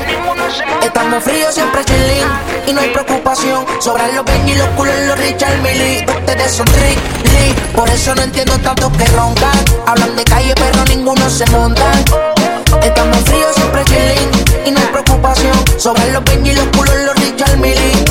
Estamos 0.82 1.22
fríos, 1.22 1.54
siempre 1.54 1.84
chilling, 1.84 2.26
y 2.66 2.72
no 2.72 2.80
hay 2.80 2.90
preocupación. 2.90 3.64
Sobran 3.78 4.14
los 4.16 4.24
Ben 4.24 4.48
y 4.48 4.54
los 4.56 4.66
culos, 4.70 4.94
los 5.06 5.18
Richard 5.18 5.58
Millie. 5.58 6.04
Ustedes 6.08 6.52
son 6.52 6.66
Rick 6.66 6.98
Lee, 7.24 7.54
por 7.72 7.88
eso 7.88 8.14
no 8.16 8.22
entiendo 8.22 8.58
tantos 8.58 8.90
que 8.96 9.04
roncan. 9.06 9.64
Hablan 9.86 10.16
de 10.16 10.24
calle, 10.24 10.54
pero 10.56 10.84
ninguno 10.86 11.30
se 11.30 11.46
montan. 11.50 12.35
Estamos 12.82 13.18
fríos, 13.24 13.54
siempre 13.54 13.84
chilling, 13.84 14.66
y 14.66 14.70
no 14.70 14.80
hay 14.80 14.86
preocupación. 14.86 15.56
Sobran 15.78 16.12
los 16.12 16.24
Ben 16.24 16.44
y 16.46 16.52
los 16.52 16.66
culos, 16.68 16.94
los 17.04 17.14
Richard 17.16 17.56
Millie. 17.58 17.76
Lee. 17.76 18.06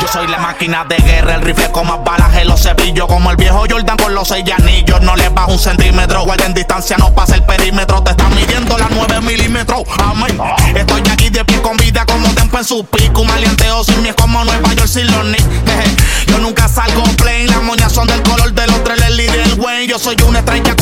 Yo 0.00 0.08
soy 0.08 0.26
la 0.28 0.38
máquina 0.38 0.84
de 0.84 0.96
guerra, 0.96 1.34
el 1.34 1.42
rifle 1.42 1.70
con 1.70 1.86
más 1.86 2.02
balas, 2.04 2.34
el 2.36 2.52
cepillo 2.56 3.06
como 3.06 3.30
el 3.30 3.36
viejo 3.36 3.64
Jordan 3.68 3.96
con 3.96 4.14
los 4.14 4.28
seis 4.28 4.44
anillos. 4.52 5.00
No 5.00 5.16
le 5.16 5.28
bajo 5.28 5.52
un 5.52 5.58
centímetro, 5.58 6.24
guarden 6.24 6.54
distancia, 6.54 6.96
no 6.98 7.14
pasa 7.14 7.34
el 7.36 7.42
perímetro. 7.44 8.02
Te 8.02 8.10
están 8.10 8.34
midiendo 8.34 8.76
las 8.76 8.90
9 8.90 9.20
milímetros. 9.22 9.82
Amén. 9.98 10.38
Estoy 10.74 11.02
aquí 11.10 11.30
de 11.30 11.44
pie 11.44 11.60
con 11.62 11.76
vida 11.76 12.04
como 12.06 12.28
tempo 12.34 12.58
en 12.58 12.64
su 12.64 12.84
pico. 12.84 13.22
Un 13.22 13.28
sin 13.84 14.02
mí 14.02 14.08
es 14.08 14.14
como 14.14 14.44
Nueva 14.44 14.74
York 14.74 14.88
sin 14.88 15.06
los 15.06 15.22
Knicks. 15.22 15.46
Yo 16.26 16.38
nunca 16.38 16.68
salgo 16.68 17.02
plain, 17.16 17.46
las 17.46 17.62
moñas 17.62 17.92
son 17.92 18.06
del 18.06 18.22
color 18.22 18.52
de 18.52 18.66
los 18.66 18.82
tres 18.84 18.98
y 19.10 19.26
del 19.26 19.60
Wayne. 19.60 19.86
Yo 19.86 19.98
soy 19.98 20.16
una 20.26 20.40
estrella 20.40 20.74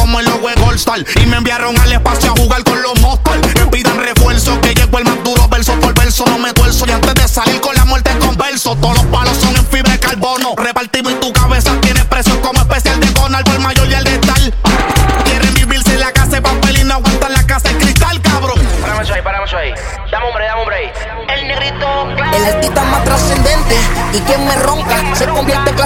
Y 0.77 1.27
me 1.27 1.39
enviaron 1.39 1.74
al 1.79 1.91
espacio 1.91 2.33
a 2.33 2.37
jugar 2.37 2.62
con 2.62 2.83
los 2.83 3.01
monsters. 3.01 3.55
Me 3.55 3.66
pidan 3.68 3.99
refuerzo, 3.99 4.61
que 4.61 4.74
llegó 4.74 4.99
el 4.99 5.05
más 5.05 5.24
duro 5.24 5.49
verso 5.49 5.72
por 5.81 5.95
verso. 5.95 6.24
No 6.27 6.39
me 6.39 6.53
tuerzo 6.53 6.85
y 6.87 6.91
antes 6.91 7.14
de 7.14 7.27
salir 7.27 7.59
con 7.62 7.74
la 7.74 7.87
muerte 7.87 8.11
converso. 8.18 8.77
Todos 8.77 8.97
los 8.97 9.06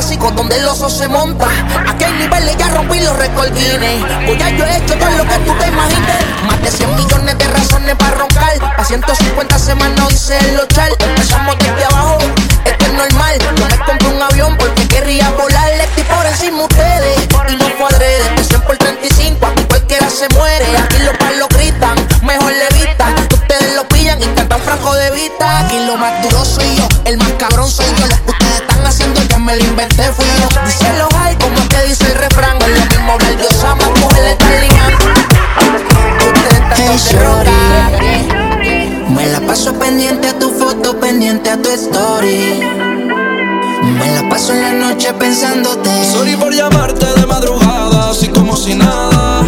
convierte 0.01 0.17
en 0.17 0.21
clásico 0.21 0.31
donde 0.31 0.57
el 0.57 0.67
oso 0.67 0.89
se 0.89 1.09
monta. 1.09 1.47
Aquí 1.89 2.05
hay 2.05 2.13
niveles, 2.13 2.57
ya 2.57 2.69
rompí 2.69 3.01
los 3.01 3.17
récords 3.17 3.53
Guinness. 3.53 4.05
Pues 4.27 4.39
ya 4.39 4.51
yo 4.51 4.65
he 4.65 4.77
hecho 4.77 4.95
todo 4.97 5.11
lo 5.11 5.25
que 5.25 5.39
tú 5.39 5.53
te 5.59 5.67
imagines. 5.69 6.25
Más 6.47 6.63
de 6.63 6.71
100 6.71 6.97
millones 6.97 7.39
de 7.39 7.49
razones 7.49 7.97
para 7.97 8.17
roncar. 8.17 8.75
A 8.77 8.85
150 8.85 9.59
semanas 9.59 10.13
hice 10.13 10.39
el 10.39 10.57
lochar. 10.57 10.91
Empezamos 10.99 11.57
desde 11.59 11.85
abajo, 11.85 12.19
esto 12.65 12.85
es 12.87 12.93
normal. 12.93 13.39
Yo 13.41 13.53
me 13.53 13.85
compré 13.85 14.09
un 14.09 14.23
avión 14.23 14.57
porque 14.59 14.89
querría 14.89 15.31
volar. 15.31 15.69
Le 15.77 15.85
estoy 15.85 16.05
por 16.05 16.27
encima 16.27 16.65
ustedes 16.65 17.19
y 17.21 17.83
adrede. 17.85 18.35
De 18.37 18.45
100 18.45 18.61
por 18.63 18.77
35, 18.77 19.47
aquí 19.47 19.65
cualquiera 19.65 20.09
se 20.11 20.29
muere. 20.31 20.67
Aquí 20.79 20.99
los 21.03 21.17
palos 21.17 21.49
gritan, 21.51 21.97
mejor 22.23 22.53
le 22.53 22.67
evitan. 22.69 23.15
Ustedes 23.33 23.75
lo 23.75 23.87
pillan 23.89 24.23
y 24.23 24.27
cantan 24.27 24.61
franco 24.61 24.95
de 24.95 25.11
vista. 25.11 25.61
Aquí 25.61 25.79
lo 25.87 25.97
más 25.97 26.23
duro 26.23 26.45
soy 26.45 26.77
yo, 26.77 26.89
el 27.05 27.19
más 27.19 27.33
cabrón 27.39 27.71
soy 27.71 27.87
yo. 27.87 28.07
Ustedes 28.27 28.70
me 29.41 29.57
lo 29.57 29.65
inventé 29.65 30.03
fui 30.13 30.25
yo. 30.41 30.49
Dice 30.65 30.93
los 30.99 31.13
hay 31.21 31.37
como 31.37 31.57
que 31.69 31.83
dice 31.89 32.07
el 32.07 32.19
refrán. 32.19 32.57
Es 32.59 32.69
lo 32.69 32.87
mismo 32.87 33.13
hablar 33.13 33.37
de 33.37 33.47
Osama, 33.47 33.85
mujeres 34.01 34.33
están 34.33 34.61
ligando. 34.61 35.05
Ustedes 36.27 36.99
están 37.03 37.31
hey, 38.63 38.99
Me 39.09 39.27
la 39.27 39.41
paso 39.41 39.73
pendiente 39.75 40.29
a 40.29 40.39
tu 40.39 40.51
foto, 40.51 40.99
pendiente 40.99 41.51
a 41.51 41.61
tu 41.61 41.71
story. 41.71 42.61
Me 43.83 44.15
la 44.15 44.29
paso 44.29 44.53
en 44.53 44.63
la 44.63 44.73
noche 44.73 45.13
pensándote. 45.15 45.91
Sorry 46.13 46.37
por 46.37 46.55
llamarte 46.55 47.07
de 47.07 47.27
madrugada, 47.27 48.11
así 48.11 48.29
como 48.29 48.57
si 48.57 48.75
nada. 48.75 49.40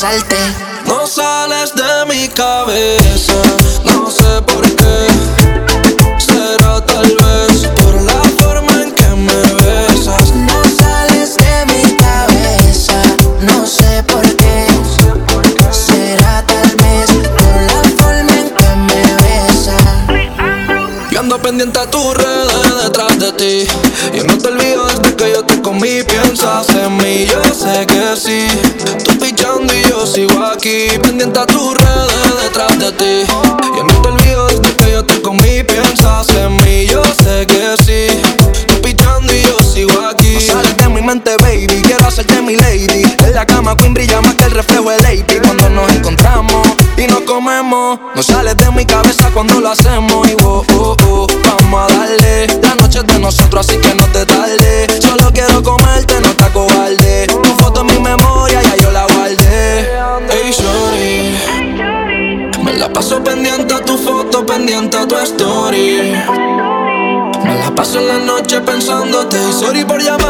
Paro 0.00 0.37
No 48.18 48.24
sales 48.24 48.56
de 48.56 48.68
mi 48.72 48.84
cabeza 48.84 49.30
cuando 49.32 49.60
lo 49.60 49.70
hacemos. 49.70 50.28
Y 50.28 50.34
oh, 50.42 50.64
oh, 50.74 50.96
oh, 51.06 51.26
vamos 51.44 51.88
a 51.88 51.94
darle. 51.94 52.48
La 52.60 52.74
noche 52.74 53.00
de 53.04 53.16
nosotros, 53.20 53.64
así 53.64 53.78
que 53.78 53.94
no 53.94 54.04
te 54.06 54.26
tarde. 54.26 54.88
Solo 55.00 55.30
quiero 55.32 55.62
comerte, 55.62 56.20
no 56.20 56.30
te 56.34 56.42
acobarde. 56.42 57.28
Tu 57.28 57.48
foto 57.62 57.82
en 57.82 57.86
mi 57.86 58.00
memoria, 58.00 58.60
ya 58.60 58.74
yo 58.74 58.90
la 58.90 59.06
guardé. 59.06 59.92
Hey, 60.30 60.50
shorty. 60.50 61.36
Me 62.64 62.72
la 62.72 62.92
paso 62.92 63.22
pendiente 63.22 63.72
a 63.72 63.84
tu 63.84 63.96
foto, 63.96 64.44
pendiente 64.44 64.96
a 64.96 65.06
tu 65.06 65.16
story. 65.18 66.16
Me 67.44 67.54
la 67.56 67.72
paso 67.72 68.00
en 68.00 68.08
la 68.08 68.18
noche 68.18 68.60
pensándote. 68.62 69.38
Sorry 69.52 69.84
por 69.84 70.02
llamarte 70.02 70.27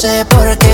sé 0.00 0.24
por 0.24 0.56
qué. 0.56 0.69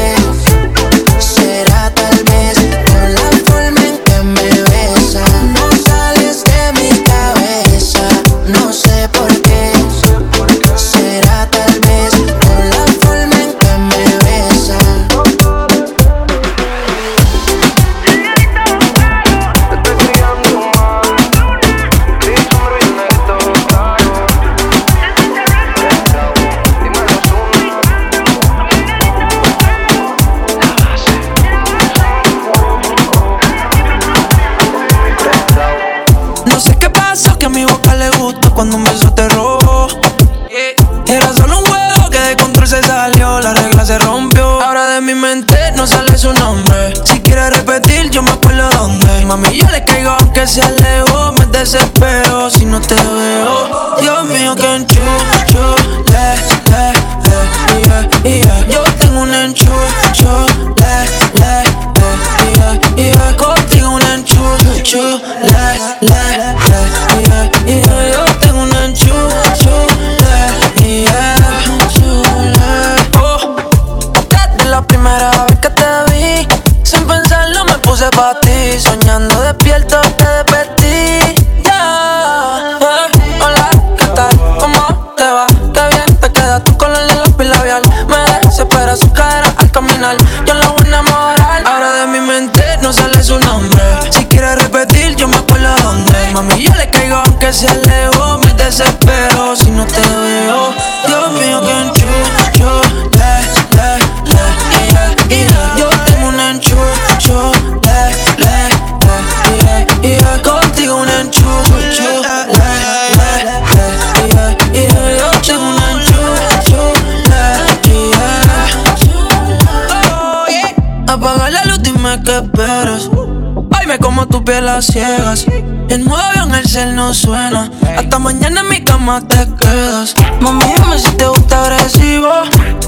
Ciegas. 124.82 125.46
El 125.88 126.04
nuevo 126.04 126.44
en 126.44 126.54
el 126.54 126.68
cel 126.68 126.94
no 126.94 127.14
suena. 127.14 127.70
Hasta 127.96 128.18
mañana 128.18 128.60
en 128.60 128.68
mi 128.68 128.84
cama 128.84 129.20
te 129.26 129.46
quedas. 129.60 130.14
Mami, 130.40 130.64
dime 130.64 130.98
si 130.98 131.10
te 131.12 131.26
gusta 131.26 131.64
agresivo. 131.64 132.28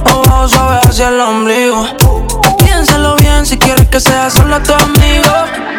O 0.04 0.22
bajo 0.28 0.48
suave 0.48 0.80
hacia 0.86 1.08
el 1.08 1.20
ombligo. 1.20 1.86
Piénsalo 2.58 3.16
bien 3.16 3.46
si 3.46 3.56
quieres 3.56 3.88
que 3.88 4.00
sea 4.00 4.28
solo 4.28 4.60
tu 4.62 4.72
amigo. 4.74 5.32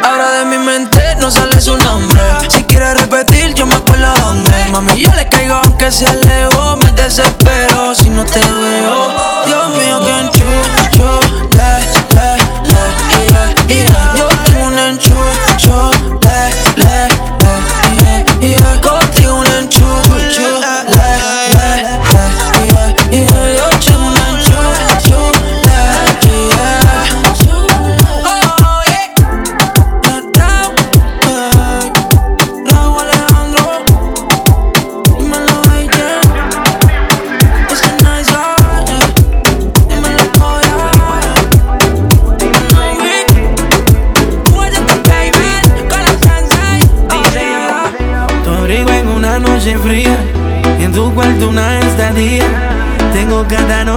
Ahora 0.03 0.31
de 0.39 0.45
mi 0.45 0.57
mente 0.57 1.15
no 1.19 1.29
sale 1.29 1.59
su 1.61 1.77
nombre. 1.77 2.21
Si 2.47 2.63
quieres 2.63 2.99
repetir, 3.01 3.53
yo 3.53 3.65
me 3.65 3.75
acuerdo 3.75 4.11
dónde. 4.21 4.51
Mami, 4.71 4.99
yo 4.99 5.11
le 5.15 5.27
caigo 5.29 5.55
aunque 5.63 5.91
sea 5.91 6.13
lejos. 6.13 6.77
Me 6.77 6.91
desespero 6.93 7.93
si 7.93 8.09
no 8.09 8.25
te 8.25 8.39
veo. 8.39 9.13
Dios 9.45 9.69
mío, 9.77 9.99
que 9.99 10.19
enchucho. 10.21 11.19
Le, 11.51 11.79
le, 12.15 12.37
le, 12.65 12.81
yeah, 13.27 13.53
yeah. 13.67 14.13
Yo 14.15 14.27
tengo 14.45 14.67
un 14.67 14.79
enchucho. 14.79 15.98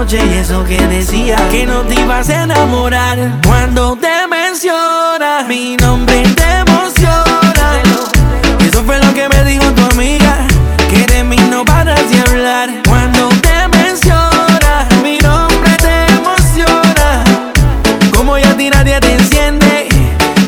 Noche 0.02 0.18
y 0.26 0.38
eso 0.38 0.64
que 0.64 0.78
decía 0.88 1.36
que 1.48 1.64
no 1.64 1.82
te 1.82 1.94
ibas 1.94 2.28
a 2.28 2.42
enamorar. 2.42 3.18
Cuando 3.46 3.96
te 3.96 4.26
menciona 4.28 5.44
mi 5.46 5.76
nombre 5.76 6.22
te 6.34 6.42
emociona. 6.66 7.66
Eso 8.66 8.82
fue 8.84 8.98
lo 8.98 9.14
que 9.14 9.28
me 9.28 9.44
dijo 9.44 9.64
tu 9.72 9.82
amiga, 9.94 10.38
que 10.90 11.06
de 11.06 11.22
mí 11.22 11.36
no 11.48 11.64
paras 11.64 12.02
de 12.10 12.20
hablar. 12.20 12.70
Cuando 12.88 13.28
te 13.28 13.68
menciona 13.78 14.88
mi 15.04 15.18
nombre 15.18 15.70
te 15.76 16.12
emociona. 16.14 17.24
Como 18.12 18.38
ya 18.38 18.50
a 18.50 18.56
ti 18.56 18.70
nadie 18.70 18.98
te 18.98 19.12
enciende 19.12 19.88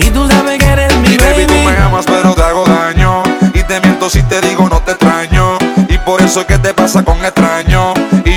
y 0.00 0.10
tú 0.10 0.26
sabes 0.28 0.58
que 0.58 0.66
eres 0.66 0.96
mi 0.98 1.10
Y 1.10 1.16
baby, 1.16 1.46
tú 1.46 1.54
baby. 1.54 1.66
me 1.66 1.76
amas 1.76 2.06
pero 2.06 2.34
te 2.34 2.42
hago 2.42 2.64
daño 2.66 3.22
Y 3.54 3.62
te 3.62 3.80
miento 3.80 4.10
si 4.10 4.20
te 4.24 4.40
digo 4.40 4.68
no 4.68 4.80
te 4.80 4.92
extraño 4.92 5.58
Y 5.88 5.96
por 5.98 6.20
eso 6.22 6.40
es 6.40 6.46
que 6.46 6.58
te 6.58 6.74
pasa 6.74 7.04
con 7.04 7.18
extraño 7.24 7.93
Y 7.93 7.93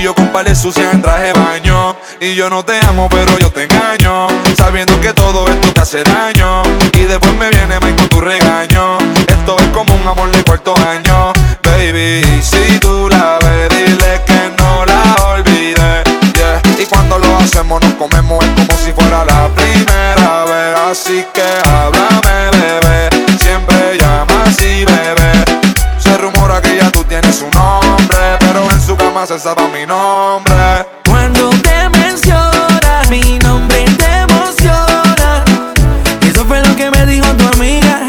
yo 0.07 0.15
con 0.15 0.27
pares 0.29 0.57
sucias 0.57 0.93
en 0.93 1.01
traje 1.01 1.33
baño. 1.33 1.97
Y 2.21 2.33
yo 2.33 2.49
no 2.49 2.63
te 2.63 2.79
amo 2.85 3.09
pero 3.09 3.37
yo 3.39 3.51
te 3.51 3.63
engaño 3.63 4.27
Sabiendo 4.55 4.99
que 5.01 5.11
todo 5.11 5.45
esto 5.49 5.73
te 5.73 5.81
hace 5.81 6.01
daño. 6.01 6.63
Y 6.93 6.99
después 6.99 7.33
me 7.33 7.49
viene 7.49 7.77
mal 7.77 7.93
con 7.93 8.07
tu 8.07 8.21
regaño. 8.21 8.97
Esto 9.27 9.57
es 9.59 9.67
como 9.73 9.93
un 9.93 10.07
amor 10.07 10.31
de 10.31 10.41
cuarto 10.45 10.73
año. 10.77 11.33
Baby, 11.61 12.23
si 12.41 12.79
tú 12.79 13.09
la 13.09 13.37
ves 13.41 13.69
dile 13.69 14.21
que 14.25 14.41
no 14.57 14.85
la 14.85 15.03
olvides. 15.33 16.03
Y 16.79 16.85
cuando 16.85 17.19
lo 17.19 17.37
hacemos 17.39 17.81
nos 17.81 17.93
comemos 17.95 18.45
es 18.45 18.51
como 18.51 18.79
si 18.79 18.93
fuera 18.93 19.25
la 19.25 19.49
primera 19.49 20.45
vez. 20.45 20.77
Así 20.89 21.25
que 21.33 21.43
háblame 21.67 22.51
bebé 22.51 23.16
sabe 29.25 29.67
mi 29.69 29.85
nombre 29.85 30.53
Cuando 31.07 31.49
te 31.49 31.89
menciona 31.89 33.01
mi 33.09 33.39
nombre 33.39 33.83
te 33.97 34.05
emociona. 34.05 35.43
Eso 36.21 36.45
fue 36.45 36.61
lo 36.61 36.75
que 36.75 36.91
me 36.91 37.05
dijo 37.07 37.25
tu 37.33 37.47
amiga, 37.47 38.01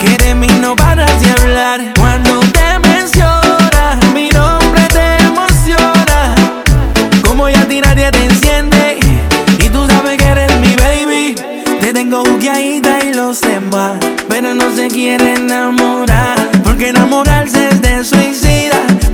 que 0.00 0.24
de 0.24 0.34
mí 0.34 0.48
no 0.60 0.74
paras 0.74 1.20
de 1.20 1.30
hablar. 1.30 1.80
Cuando 1.96 2.40
te 2.40 2.78
menciona 2.80 3.98
mi 4.12 4.28
nombre 4.30 4.82
te 4.88 5.16
emociona. 5.24 6.34
Como 7.24 7.48
ya 7.48 7.64
ti 7.68 7.80
nadie 7.80 8.10
te 8.10 8.24
enciende 8.24 8.98
y 9.58 9.68
tú 9.68 9.86
sabes 9.86 10.16
que 10.16 10.24
eres 10.24 10.52
mi 10.58 10.74
baby. 10.74 11.34
Te 11.80 11.92
tengo 11.92 12.24
buqueadita 12.24 13.04
y 13.04 13.14
los 13.14 13.40
demás, 13.40 13.98
pero 14.28 14.52
no 14.54 14.74
se 14.74 14.88
quiere 14.88 15.34
enamorar. 15.34 16.36
Porque 16.64 16.88
enamorarse 16.88 17.55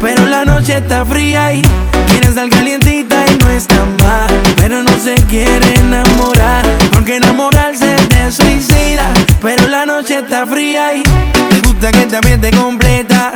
pero 0.02 0.26
la 0.26 0.44
noche 0.44 0.78
está 0.78 1.04
fría 1.06 1.54
y 1.54 1.62
quiere 2.08 2.28
estar 2.28 2.48
calientita 2.48 3.24
y 3.30 3.38
no 3.38 3.50
está 3.50 3.76
mal. 4.02 4.28
Pero 4.56 4.82
no 4.82 4.90
se 4.98 5.14
quiere 5.26 5.74
enamorar, 5.76 6.64
porque 6.92 7.16
enamorarse 7.16 7.94
te 8.08 8.30
suicida, 8.32 9.06
pero 9.40 9.68
la 9.68 9.86
noche 9.86 10.18
está 10.18 10.44
fría 10.44 10.94
y 10.94 11.02
me 11.52 11.60
gusta 11.60 11.92
que 11.92 12.06
también 12.06 12.40
te 12.40 12.50
completa. 12.50 13.32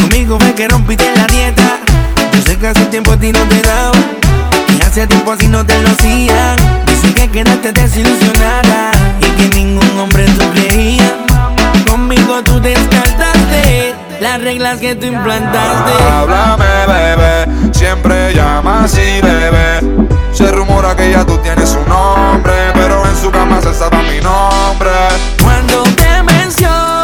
Conmigo 0.00 0.38
fue 0.38 0.54
que 0.54 0.68
rompiste 0.68 1.10
la 1.16 1.26
dieta. 1.26 1.80
Yo 2.32 2.42
sé 2.42 2.56
que 2.58 2.68
hace 2.68 2.86
tiempo 2.86 3.12
a 3.12 3.16
ti 3.16 3.32
no 3.32 3.40
te 3.48 3.60
daba. 3.62 3.98
Y 4.78 4.82
hace 4.82 5.06
tiempo 5.08 5.32
así 5.32 5.48
no 5.48 5.66
te 5.66 5.76
lo 5.82 5.88
hacían. 5.88 6.56
Dicen 6.86 7.12
que 7.12 7.28
quedaste 7.28 7.72
desilusionada 7.72 8.92
y 9.20 9.26
que 9.36 9.48
ningún 9.56 9.98
hombre 9.98 10.24
te 10.24 10.60
creía. 10.60 11.16
Conmigo 11.88 12.40
tú 12.44 12.60
descartaste 12.60 14.03
las 14.24 14.40
reglas 14.40 14.80
que 14.80 14.94
tú 14.94 15.04
implantaste. 15.04 15.92
Háblame, 16.10 16.64
bebé, 16.86 17.74
siempre 17.74 18.32
llama 18.34 18.84
así, 18.84 19.20
bebé. 19.20 19.80
Se 20.32 20.50
rumora 20.50 20.96
que 20.96 21.10
ya 21.10 21.26
tú 21.26 21.36
tienes 21.38 21.76
un 21.76 21.86
nombre, 21.86 22.54
pero 22.72 23.04
en 23.06 23.16
su 23.18 23.30
cama 23.30 23.60
se 23.60 23.74
sabe 23.74 23.98
mi 24.10 24.20
nombre. 24.22 24.90
Cuando 25.42 25.82
te 25.94 26.22
menciona 26.22 27.03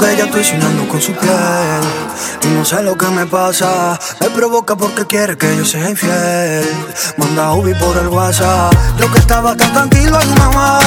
que 0.00 0.16
ya 0.16 0.24
estoy 0.24 0.42
soñando 0.42 0.88
con 0.88 1.00
su 1.00 1.12
piel. 1.12 1.80
Y 2.42 2.48
no 2.48 2.64
sé 2.64 2.82
lo 2.82 2.96
que 2.96 3.06
me 3.08 3.26
pasa 3.26 3.98
Me 4.20 4.30
provoca 4.30 4.74
porque 4.74 5.06
quiere 5.06 5.36
que 5.36 5.56
yo 5.56 5.64
sea 5.64 5.90
infiel. 5.90 6.64
Manda 7.18 7.52
Ubi 7.52 7.74
por 7.74 7.96
el 7.98 8.08
WhatsApp. 8.08 8.72
Yo 8.98 9.12
que 9.12 9.18
estaba 9.18 9.54
tan 9.54 9.72
tranquilo 9.72 10.18
y 10.22 10.38
mamá. 10.38 10.80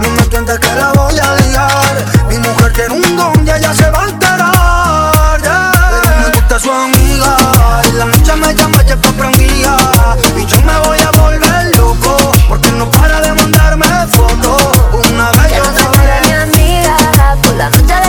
No 0.00 0.10
me 0.10 0.22
entiendes 0.22 0.58
que 0.60 0.74
la 0.74 0.92
voy 0.92 1.18
a 1.18 1.34
liar. 1.36 1.96
Mi 2.28 2.38
mujer 2.38 2.72
tiene 2.72 2.94
un 2.94 3.16
don 3.16 3.46
y 3.46 3.50
ella 3.50 3.74
se 3.74 3.90
va 3.90 4.04
a 4.04 4.08
enterar. 4.08 5.42
Yeah. 5.42 5.72
Me 6.20 6.38
gusta 6.38 6.58
su 6.60 6.70
amiga. 6.70 7.36
Y 7.88 7.92
la 7.96 8.04
noche 8.04 8.36
me 8.36 8.54
llama 8.54 8.82
ya 8.82 8.94
está 8.94 9.12
prendida. 9.12 9.76
Y 10.36 10.46
yo 10.46 10.62
me 10.62 10.78
voy 10.86 10.98
a 10.98 11.10
volver 11.20 11.76
loco 11.76 12.32
Porque 12.48 12.70
no 12.72 12.90
para 12.90 13.20
de 13.20 13.32
mandarme 13.32 13.86
fotos. 14.12 14.62
Una 15.10 15.30
vez 15.32 15.50
y 15.50 15.54
Ya 15.54 15.72
no 15.72 16.28
mi 16.28 16.32
amiga, 16.32 16.96
por 17.42 17.54
la 17.54 17.70
noche 17.70 18.01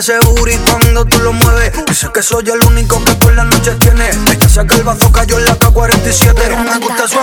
Ese 0.00 0.18
booty 0.20 0.56
cuando 0.64 1.04
tú 1.04 1.18
lo 1.18 1.30
mueves 1.34 1.72
Dice 1.86 2.08
que 2.10 2.22
soy 2.22 2.48
el 2.48 2.66
único 2.66 3.04
que 3.04 3.12
por 3.16 3.34
la 3.34 3.44
noche 3.44 3.72
tiene. 3.72 4.08
Ella 4.32 4.48
saca 4.48 4.74
el 4.76 4.82
bazo, 4.82 5.12
cayó 5.12 5.36
en 5.36 5.44
la 5.44 5.54
K-47 5.56 6.32
Pero 6.36 6.56
me 6.56 6.78
gusta 6.78 7.06
su 7.06 7.18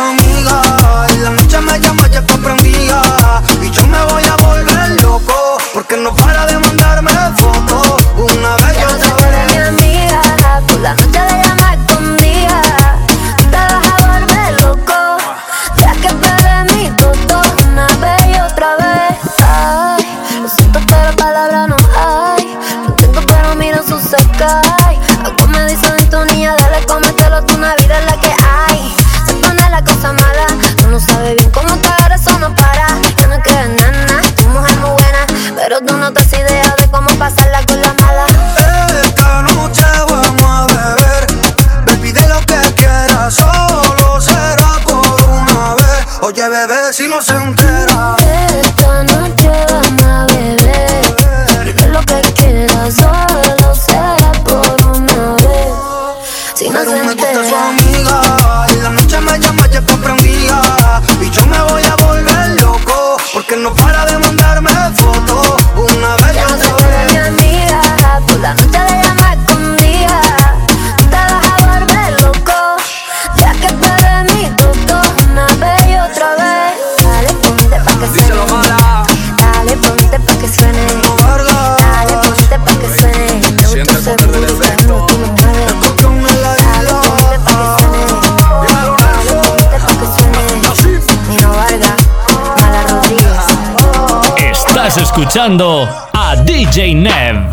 escuchando 95.17 95.89
a 96.13 96.35
DJ 96.35 96.93
Nev. 96.93 97.49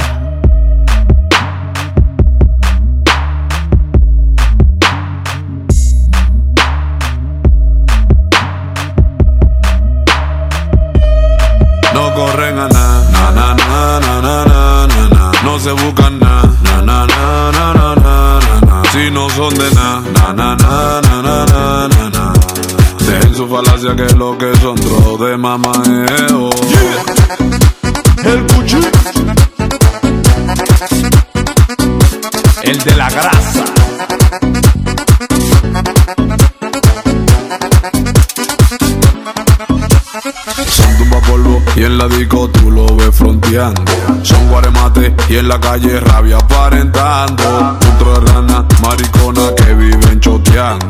No 11.94 12.14
corren 12.14 12.58
a 12.58 12.68
na, 12.68 13.10
na, 13.10 13.30
na, 13.30 13.54
na, 13.54 14.00
na, 14.00 14.20
na, 14.20 14.44
na, 14.44 14.86
na, 14.86 15.08
na. 15.08 15.32
No 15.42 15.58
se 15.58 15.72
buscan 15.72 16.18
na, 16.20 16.42
na, 16.62 16.82
na, 16.82 17.06
na, 17.06 17.50
na, 17.50 17.72
na, 17.72 17.94
na, 17.96 18.60
na. 18.60 18.82
Si 18.92 19.10
no 19.10 19.30
son 19.30 19.54
de 19.54 19.70
na, 19.70 20.02
na, 20.12 20.34
na, 20.34 20.54
na, 20.56 21.00
na, 21.00 21.22
na, 21.22 21.46
na, 21.46 21.88
na, 21.88 22.10
na. 22.10 22.32
Dejen 23.06 23.34
su 23.34 23.48
falacia 23.48 23.96
que 23.96 24.14
lo 24.16 24.36
que 24.36 24.54
son 24.56 24.74
tro 24.74 25.16
de 25.16 25.38
mamajeo. 25.38 26.50
El 26.50 27.13
la 42.08 42.48
tú 42.52 42.70
lo 42.70 42.84
ves 42.96 43.14
fronteando. 43.14 43.82
Son 44.22 44.48
guaremate 44.48 45.14
y 45.28 45.36
en 45.36 45.48
la 45.48 45.58
calle 45.58 46.00
rabia 46.00 46.36
aparentando. 46.36 47.78
Otro 47.94 48.20
de 48.20 48.32
rana, 48.32 48.66
maricona 48.82 49.54
que 49.56 49.74
viven 49.74 50.20
choteando. 50.20 50.86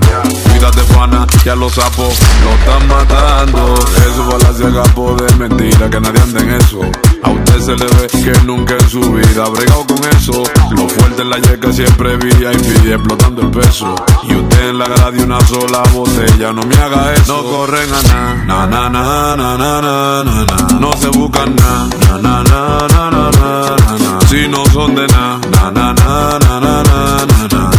Cuídate, 0.50 0.82
pana, 0.92 1.26
ya 1.44 1.54
los 1.54 1.74
sapos 1.74 2.18
lo 2.42 2.50
están 2.54 2.88
matando. 2.88 3.74
Eso 3.96 4.30
falacia 4.30 4.82
capo 4.82 5.14
de 5.14 5.34
mentira, 5.36 5.88
que 5.88 6.00
nadie 6.00 6.20
anda 6.20 6.40
en 6.40 6.50
eso. 6.50 6.80
A 7.24 7.30
usted 7.30 7.60
se 7.60 7.76
le 7.76 7.86
ve 7.86 8.06
que 8.24 8.44
nunca 8.44 8.74
en 8.78 8.88
su 8.88 9.00
vida 9.00 9.44
ha 9.44 9.48
bregado 9.48 9.86
con 9.86 9.98
eso. 10.16 10.42
Lo 10.70 10.88
fuerte 10.88 11.22
en 11.22 11.30
la 11.30 11.38
yeca 11.38 11.72
siempre 11.72 12.16
vi 12.16 12.30
y 12.30 12.58
pide 12.58 12.94
explotando 12.94 13.42
el 13.42 13.50
peso. 13.50 13.94
Y 14.28 14.34
usted 14.34 14.68
en 14.70 14.78
la 14.78 14.86
grada 14.86 15.10
de 15.10 15.24
una 15.24 15.40
sola 15.46 15.82
botella, 15.92 16.52
no 16.52 16.62
me 16.62 16.74
haga 16.76 17.14
eso. 17.14 17.42
No 17.42 17.42
corren 17.50 17.88
a 17.92 18.02
na, 18.02 18.66
na, 18.66 18.66
na, 18.66 18.88
na, 18.88 19.36
na, 19.36 19.56
na, 19.56 20.24
na, 20.24 20.44
na. 20.44 20.78
No 20.78 20.92
se 20.96 21.08
buscan 21.08 21.54
na, 21.56 21.88
na, 22.02 22.18
na, 22.18 22.42
na, 22.42 22.88
na, 22.88 23.10
na, 23.10 23.30
na, 23.30 23.98
na. 23.98 24.20
Si 24.28 24.48
no 24.48 24.64
son 24.66 24.94
de 24.94 25.06
na, 25.06 25.38
na, 25.50 25.70
na, 25.70 25.92
na, 25.92 26.38
na, 26.38 26.60
na, 26.60 26.82
na, 26.82 27.26
na, 27.26 27.48
na. 27.52 27.70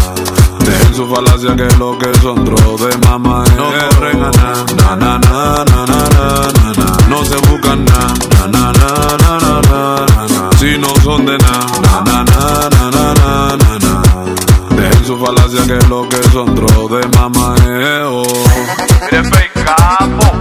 Dejen 0.66 0.96
su 0.96 1.08
falacia 1.08 1.56
que 1.56 1.68
lo 1.78 1.98
que 2.00 2.12
son 2.22 2.44
tro 2.44 2.76
de 2.78 2.98
mamá 3.08 3.44
No 3.56 3.66
corren 3.66 4.24
a 4.24 4.32
na, 4.32 4.66
na, 4.80 4.96
na, 4.96 5.20
na, 5.20 5.64
na, 5.64 5.86
na, 5.86 6.02
na, 6.56 6.74
na. 6.74 7.08
No 7.10 7.24
se 7.24 7.36
buscan 7.48 7.86
na, 7.86 7.95
su 15.06 15.18
falacia 15.20 15.62
que 15.68 15.76
lo 15.88 16.08
que 16.10 16.18
son 16.32 16.56
tro 16.56 16.88
de 16.88 17.06
oh. 18.06 18.24
Miren, 19.04 19.26
fake 19.26 19.54
capo. 19.64 20.32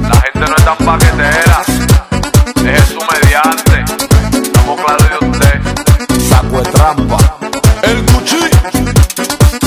La 0.00 0.18
gente 0.22 0.40
no 0.40 0.56
es 0.56 0.64
tan 0.64 0.78
paquetera. 0.78 1.62
Es 2.64 2.88
su 2.88 3.00
mediante. 3.12 3.84
Estamos 4.42 4.80
claros 4.80 5.10
de 5.10 5.18
usted. 5.26 5.60
Saco 6.30 6.56
de 6.62 6.70
trampa. 6.70 7.18
El 7.82 8.02
cuchillo. 8.06 8.60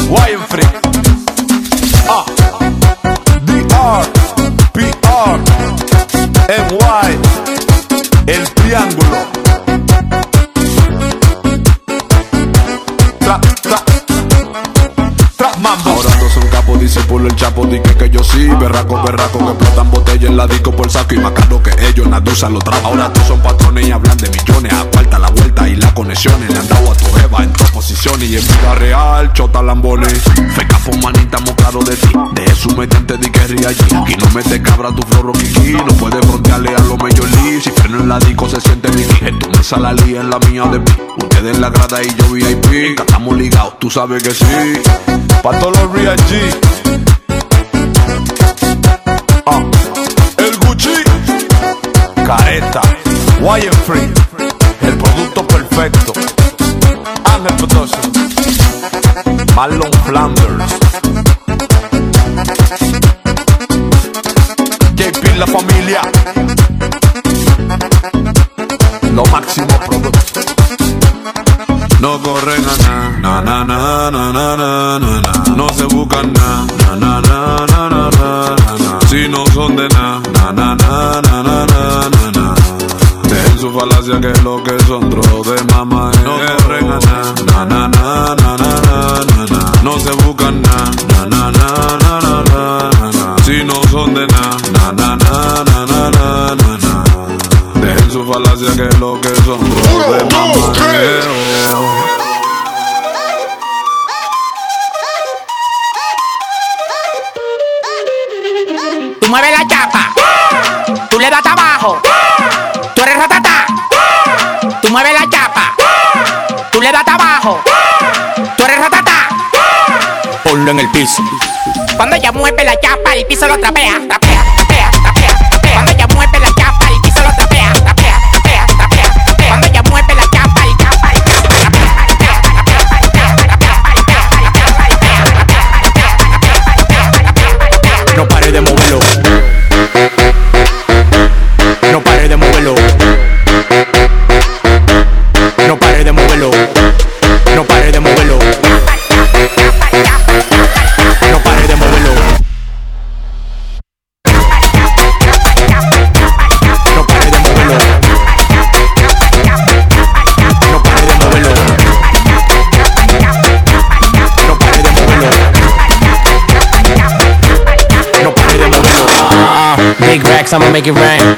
Wine 0.09 0.43
free. 0.49 0.69
Ah. 2.09 2.25
DR. 3.45 4.03
PR. 4.73 5.39
El 17.27 17.35
chapo, 17.35 17.65
di 17.65 17.79
que, 17.79 18.09
yo 18.09 18.23
sí. 18.23 18.47
Berraco, 18.59 19.01
berraco, 19.03 19.39
que 19.39 19.51
explotan 19.51 19.91
botella 19.91 20.27
en 20.27 20.37
la 20.37 20.47
disco 20.47 20.71
por 20.71 20.89
saco 20.89 21.15
y 21.15 21.19
más 21.19 21.31
caro 21.31 21.61
que 21.61 21.71
ellos. 21.87 22.07
Nadusa 22.07 22.49
lo 22.49 22.59
trapa. 22.59 22.87
Ahora 22.87 23.11
todos 23.11 23.27
son 23.27 23.41
patrones 23.41 23.87
y 23.87 23.91
hablan 23.91 24.17
de 24.17 24.29
millones. 24.29 24.73
Aparta 24.73 25.19
la 25.19 25.29
vuelta 25.29 25.67
y 25.67 25.75
las 25.75 25.91
conexiones. 25.93 26.49
Le 26.49 26.59
han 26.59 26.67
dado 26.67 26.91
a 26.91 26.95
tu 26.95 27.05
jeva 27.13 27.43
en 27.43 27.53
dos 27.53 27.71
posiciones 27.71 28.29
y 28.29 28.37
en 28.37 28.45
vida 28.45 28.75
real, 28.75 29.33
chota 29.33 29.61
lambones. 29.61 30.21
Feca 30.55 30.79
manita, 31.01 31.37
claros 31.55 31.85
de 31.85 31.95
ti. 31.95 32.09
De 32.33 32.45
eso 32.45 32.69
mediante 32.75 33.17
di 33.17 33.29
que 33.29 33.47
ría 33.47 33.69
allí. 33.69 33.85
Aquí 33.95 34.15
no 34.15 34.29
mete 34.33 34.61
cabra 34.61 34.89
tu 34.93 35.01
floro 35.07 35.31
kiki. 35.33 35.73
No 35.73 35.93
puede 35.97 36.21
frontearle 36.21 36.75
a 36.75 36.79
los 36.79 36.97
Major 36.97 37.29
League. 37.29 37.61
Si 37.61 37.71
freno 37.71 37.99
en 37.99 38.09
la 38.09 38.19
disco 38.19 38.49
se 38.49 38.59
siente 38.61 38.89
Mickey. 38.89 39.27
En 39.27 39.39
tu 39.39 39.49
mesa 39.49 39.77
la 39.77 39.93
lía 39.93 40.21
en 40.21 40.29
la 40.29 40.39
mía 40.39 40.63
de 40.65 40.79
pi. 40.79 40.93
Ustedes 41.17 41.55
en 41.55 41.61
la 41.61 41.69
grada 41.69 42.01
y 42.03 42.07
yo 42.15 42.31
VIP. 42.31 42.99
Estamos 42.99 43.37
ligados, 43.37 43.79
tú 43.79 43.89
sabes 43.89 44.23
que 44.23 44.31
sí. 44.31 45.30
Pa' 45.43 45.59
todos 45.59 45.77
los 45.79 45.91
real 45.91 46.17
G. 46.27 46.55
Ah. 49.45 49.63
El 50.37 50.57
Gucci. 50.59 51.03
Careta. 52.25 52.81
Wire 53.41 53.71
Free. 53.85 54.13
El 54.81 54.97
producto 54.97 55.47
perfecto. 55.47 56.13
Ángel 57.25 57.55
Production. 57.55 58.11
Marlon 59.55 59.91
Flanders. 60.05 61.00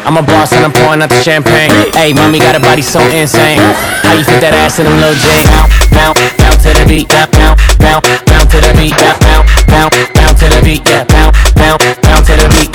I'm 0.04 0.18
a 0.18 0.22
boss 0.22 0.52
and 0.52 0.66
I'm 0.66 0.72
pouring 0.72 1.02
out 1.02 1.10
the 1.10 1.22
champagne. 1.24 1.72
Hey, 1.96 2.12
mommy 2.12 2.40
got 2.40 2.56
a 2.56 2.60
body 2.60 2.82
so 2.82 3.00
insane. 3.16 3.58
How 4.04 4.14
you 4.14 4.28
fit 4.28 4.44
that 4.44 4.52
ass 4.52 4.80
in 4.80 4.86
them 4.86 5.00
little 5.00 5.16
jeans? 5.16 5.48
Bounce, 5.48 6.20
bounce, 6.20 6.20
bounce 6.36 6.62
to 6.68 6.76
the 6.76 6.84
beat, 6.84 7.08
bounce, 7.08 7.32
bounce, 7.80 8.04
bounce, 8.28 8.52
to 8.52 8.60
the 8.60 8.72
beat, 8.76 8.92
bounce, 9.00 9.48
bounce, 9.72 9.96
bounce, 10.12 10.40
to 10.44 10.48
the 10.52 10.60
beat, 10.60 10.84
yeah, 10.84 11.08
bounce, 11.08 11.40
bounce, 11.56 11.84
bounce 12.04 12.28
to 12.28 12.36
the 12.36 12.48
beat. 12.52 12.70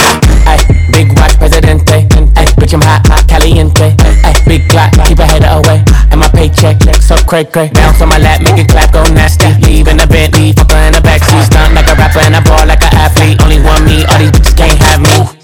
Ay, 0.49 0.57
big 0.89 1.12
watch, 1.20 1.37
presidente. 1.37 2.09
Ay, 2.33 2.49
bitch, 2.57 2.72
I'm 2.72 2.81
hot, 2.81 3.05
hot, 3.05 3.29
caliente. 3.29 3.93
Ay, 4.24 4.35
big 4.49 4.64
clock, 4.72 4.97
keep 5.05 5.20
a 5.20 5.29
header 5.29 5.53
away. 5.53 5.85
And 6.09 6.24
my 6.24 6.33
paycheck, 6.33 6.81
so 7.05 7.20
cray 7.29 7.45
cray. 7.45 7.68
Bounce 7.76 8.01
on 8.01 8.09
my 8.09 8.18
lap, 8.18 8.41
make 8.41 8.57
it 8.57 8.72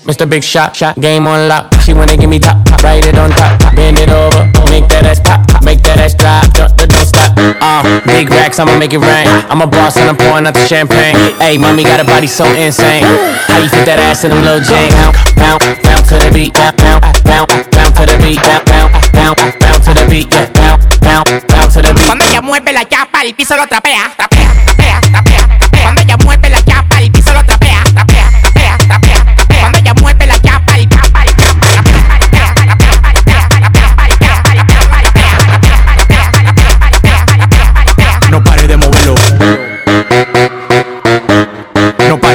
Mr. 0.05 0.29
Big 0.29 0.45
Shot, 0.45 0.77
shot, 0.77 1.01
game 1.01 1.27
on 1.27 1.49
lock. 1.49 1.73
She 1.81 1.95
wanna 1.95 2.17
give 2.17 2.29
me 2.29 2.39
top, 2.39 2.63
top, 2.67 2.83
write 2.83 3.07
it 3.07 3.17
on 3.17 3.31
top, 3.31 3.59
top. 3.59 3.75
bend 3.75 3.99
it 3.99 4.11
over, 4.11 4.45
make 4.69 4.85
that 4.93 5.09
ass 5.09 5.19
pop, 5.19 5.41
pop. 5.49 5.65
make 5.65 5.81
that 5.81 5.97
ass 5.97 6.13
drop, 6.13 6.45
don't, 6.53 6.77
don't 6.77 6.93
stop. 6.93 7.33
Uh, 7.41 7.81
big 8.05 8.29
racks, 8.29 8.61
I'ma 8.61 8.77
make 8.77 8.93
it 8.93 9.01
rain. 9.01 9.25
I'm 9.49 9.63
a 9.63 9.67
boss 9.67 9.97
and 9.97 10.05
I'm 10.05 10.17
pouring 10.17 10.45
out 10.45 10.53
the 10.53 10.67
champagne. 10.69 11.17
Hey, 11.41 11.57
mommy 11.57 11.85
got 11.85 12.01
a 12.01 12.05
body 12.05 12.27
so 12.27 12.45
insane. 12.53 13.01
How 13.49 13.65
you 13.65 13.69
fit 13.73 13.89
that 13.89 13.97
ass 13.97 14.25
in 14.25 14.31
them 14.31 14.45
little 14.45 14.61
jeans? 14.61 14.93
Bounce, 15.41 15.65
bounce, 15.65 15.65
bounce 15.81 16.09
to 16.13 16.17
the 16.21 16.29
beat, 16.37 16.53
bounce, 16.53 16.77
bounce, 16.85 17.25
bounce, 17.25 17.69
bounce 17.73 17.97
to 17.97 18.05
the 18.05 18.17
beat, 18.21 18.41
bounce, 18.45 18.69
bounce, 18.69 18.93
bounce, 19.17 19.41
bounce 19.57 19.85
to 19.89 19.93
the 19.97 20.05
beat, 20.05 20.29
yeah, 20.29 20.53
bounce, 20.53 20.85
bounce, 21.01 21.33
bounce 21.49 21.73
to 21.75 21.81
the 21.81 21.93
beat. 21.97 22.05
Cuando 22.05 22.29
ella 22.29 22.43
mueve 22.45 22.77
la 22.77 22.85
chapa, 22.85 23.25
el 23.25 23.33
piso 23.33 23.57
lo 23.57 23.65
trapea, 23.65 24.13
trapea, 24.21 24.53
trapea, 24.69 25.01
trapea, 25.01 25.44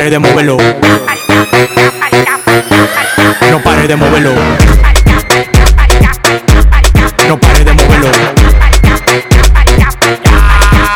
No 0.09 0.13
pare 0.15 0.17
de 0.17 0.27
moverlo. 0.27 0.57
No 3.51 3.61
pare 3.61 3.87
de 3.87 3.95
moverlo. 3.95 4.33
No 7.27 7.39
pare 7.39 7.63
de 7.63 7.73
moverlo. 7.73 8.11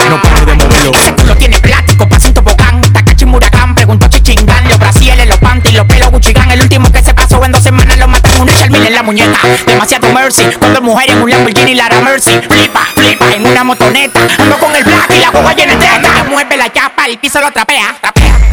No 0.10 0.20
pare 0.20 0.46
de 0.48 0.56
moverlo. 0.56 0.92
Tiene 1.38 1.60
plástico, 1.60 2.10
pasito 2.10 2.42
bocán, 2.42 2.82
Takachi 2.82 3.26
Murakán, 3.26 3.76
preguntó 3.76 4.08
Chichingán, 4.08 4.68
los 4.68 4.80
brasiles, 4.80 5.28
los 5.28 5.38
panties, 5.38 5.76
los 5.76 5.86
pelos 5.86 6.10
Guchigán, 6.10 6.50
el 6.50 6.62
último 6.62 6.92
que 6.92 7.04
se 7.04 7.14
pasó 7.14 7.46
en 7.46 7.52
dos 7.52 7.62
semanas 7.62 7.96
lo 8.00 8.08
matan 8.08 8.42
una 8.42 8.58
Charmil 8.58 8.84
en 8.84 8.94
la 8.96 9.04
muñeca. 9.04 9.38
Demasiado 9.68 10.12
mercy, 10.12 10.44
cuando 10.58 10.82
mujeres 10.82 11.16
en 11.16 11.22
un 11.22 11.30
Lamborghini 11.30 11.76
Lara 11.76 12.02
Mercy, 12.02 12.32
flipa, 12.50 12.88
flipa 12.96 13.32
en 13.32 13.46
una 13.46 13.64
motoneta, 13.64 14.20
ando 14.40 14.58
con 14.58 14.76
el 14.76 14.84
black 14.84 15.12
y 15.16 15.20
la 15.20 15.30
boba 15.30 15.54
llena 15.54 15.76
de 15.76 16.02
La 16.02 16.24
mujer 16.24 16.48
la 16.58 16.74
chapa, 16.74 17.06
el 17.06 17.20
piso 17.20 17.40
lo 17.42 17.52
trapea, 17.52 17.96
trapea. 18.02 18.53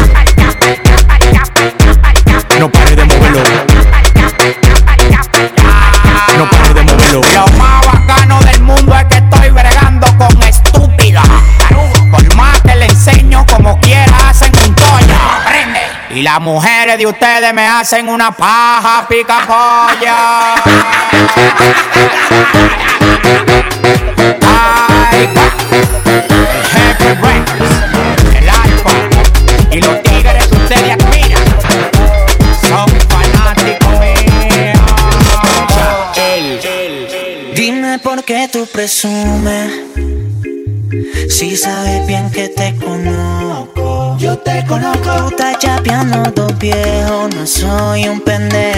Las 16.31 16.39
mujeres 16.39 16.97
de 16.97 17.05
ustedes 17.05 17.53
me 17.53 17.67
hacen 17.67 18.07
una 18.07 18.31
paja 18.31 19.05
pica 19.05 19.41
polla. 19.45 20.55
piano, 45.83 46.23
dos 46.35 46.57
viejos, 46.57 47.33
no 47.35 47.45
soy 47.45 48.07
un 48.07 48.21
pendejo. 48.21 48.70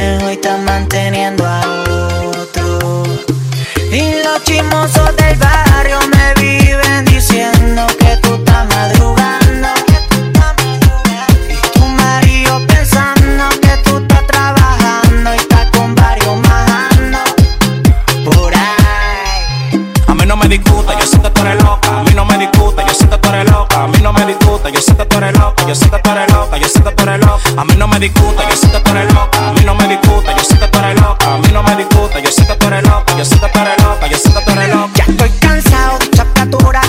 discuta, 28.04 28.43
yo 28.49 28.56
sé 28.58 28.70
que 28.70 28.80
tú 28.80 28.91
eres 28.91 29.14
loca. 29.14 29.49
A 29.49 29.54
mí 29.54 29.62
no 29.66 29.76
me 29.76 29.88
discuta, 29.88 30.36
yo 30.36 30.43
sé 30.43 30.60
que 30.60 30.68
tú 30.68 30.80
eres 30.80 30.99
loca. 30.99 31.34
A 31.34 31.38
mí 31.38 31.47
no 31.54 31.64
me 31.64 31.76
discuta, 31.76 32.20
yo 32.20 32.32
sé 32.32 32.45
que 32.45 32.56
tú 32.56 32.68
eres 32.68 32.84
loca. 32.84 33.18
Yo 33.18 33.26
sé 33.26 33.39
que 33.39 33.47
tú 33.47 33.60
eres 33.60 33.84
loca, 33.84 34.08
yo 34.08 34.18
sé 34.18 34.34
que 34.34 34.41
tú 34.41 34.51
eres 34.51 34.70
loca. 34.76 34.91
Ya 34.95 35.06
estoy 35.06 35.30
cansado 35.39 35.99
de 35.99 36.06
esa 36.06 36.26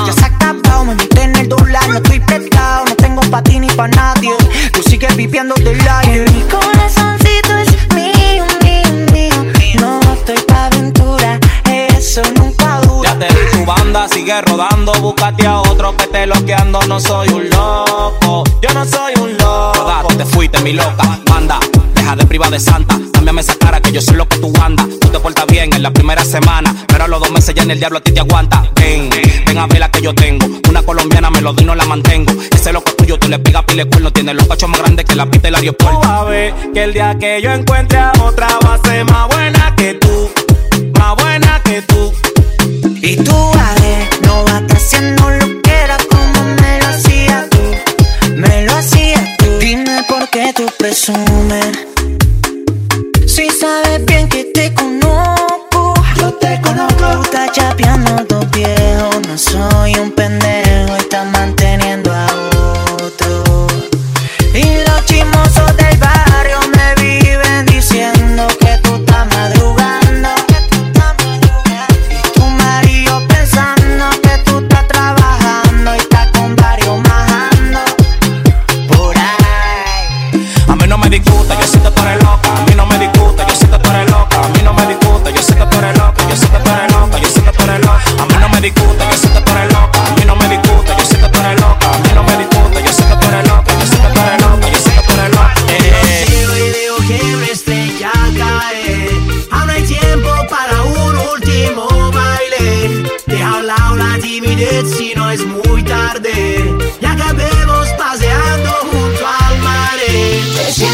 ya 0.07 0.13
se 0.13 0.25
ha 0.25 0.27
acabado. 0.27 0.85
Me 0.85 0.95
metí 0.97 1.21
en 1.21 1.37
el 1.37 1.49
dólar, 1.49 1.89
no 1.89 1.97
estoy 1.97 2.21
prestado. 2.21 2.85
No 2.87 2.97
tengo 2.97 3.21
pa' 3.31 3.43
ti 3.43 3.61
ni 3.61 3.69
pa' 3.69 3.89
nadie. 3.89 4.35
Tú 4.73 4.83
sigues 4.83 5.15
viviendo 5.17 5.55
del 5.55 5.81
aire. 5.89 6.31
Mi 6.33 6.43
corazoncito 6.43 7.59
es 7.59 7.95
mío, 7.95 8.45
mío, 8.63 9.13
mío. 9.13 9.81
No 9.81 10.01
estoy 10.15 10.39
pa' 10.49 10.67
aventura, 10.67 11.39
eso 11.97 12.23
nunca 12.37 12.81
dura. 12.81 13.11
Ya 13.11 13.19
te 13.19 13.29
vi 13.33 13.51
tu 13.53 13.65
banda, 13.65 14.09
sigue 14.09 14.41
rodando. 14.43 14.93
Búscate 14.95 15.47
a 15.47 15.61
otro 15.61 15.97
que 15.97 16.09
te 16.09 16.27
loqueando. 16.27 16.81
No 16.89 16.99
soy 16.99 17.29
un 17.29 17.49
loco, 17.51 18.43
yo 18.61 18.75
no 18.75 18.85
soy 18.85 19.14
mami 20.65 20.77
loca, 20.77 21.21
manda, 21.29 21.61
deja 21.95 22.17
de 22.17 22.25
privar 22.25 22.51
de 22.51 22.59
santa. 22.59 22.99
Cámbiame 23.13 23.43
esa 23.43 23.55
cara 23.57 23.83
que 23.83 23.93
yo 23.93 24.01
soy 24.01 24.17
lo 24.17 24.27
que 24.27 24.39
tú 24.39 24.51
andas. 24.63 24.87
Tú 24.99 25.09
te 25.09 25.21
portas 25.21 25.45
bien 25.47 25.71
en 25.75 25.83
la 25.83 25.91
primera 25.91 26.25
semana, 26.25 26.75
pero 26.87 27.05
a 27.05 27.09
los 27.09 27.21
dos 27.21 27.31
meses 27.33 27.55
ya 27.55 27.65
en 27.65 27.71
el 27.71 27.79
diablo 27.79 27.99
a 27.99 28.01
ti 28.01 28.13
te 28.13 28.21
aguanta. 28.21 28.67
Ven, 28.75 29.11
ven 29.45 29.59
a 29.59 29.67
ver 29.67 29.81
la 29.81 29.91
que 29.91 30.01
yo 30.01 30.15
tengo. 30.15 30.47
Una 30.71 30.83
colombiana 30.83 31.29
me 31.29 31.43
lo 31.43 31.53
doy, 31.53 31.67
no 31.67 31.75
la 31.75 31.85
mantengo. 31.85 32.33
Ese 32.51 32.73
loco 32.73 32.93
tuyo, 32.97 33.19
tú 33.19 33.29
le 33.29 33.39
pegas 33.39 33.63
pile 33.65 33.85
cuerno. 33.85 34.11
Tiene 34.11 34.33
los 34.33 34.49
cachos 34.49 34.71
más 34.71 34.81
grandes 34.81 35.05
que 35.05 35.15
la 35.15 35.27
pista 35.27 35.49
del 35.49 35.57
aeropuerto. 35.57 36.01
Tú 36.01 36.09
a 36.09 36.27
que 36.73 36.83
el 36.83 36.95
día 36.95 37.15
que 37.21 37.43
yo 37.43 37.53
encuentre 37.53 37.99
a 37.99 38.13
otra 38.23 38.49
va 38.67 38.75
a 38.75 38.79
ser 38.79 39.05
más 39.05 39.29
buena 39.29 39.75
que 39.77 39.95
tú. 39.95 40.31
Más 40.99 41.15
buena 41.17 41.61
que 41.63 41.83
tú. 41.83 42.11
Y 43.03 43.17
tú, 43.17 43.51
vale, 43.55 44.09
no 44.23 44.45
vas 44.45 44.63
haciendo 44.71 45.29
lo 45.29 45.44
Si 53.27 53.49
sabes 53.49 54.05
bien 54.05 54.29
que 54.29 54.45
te 54.53 54.75
conozco, 54.75 55.95
yo 56.21 56.35
te 56.35 56.61
conozco. 56.61 57.23
Está 57.23 57.51
chapeando 57.51 58.23
tu 58.27 58.47
viejo, 58.51 59.11
no 59.27 59.39
soy. 59.39 59.74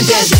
Fantasy. 0.00 0.39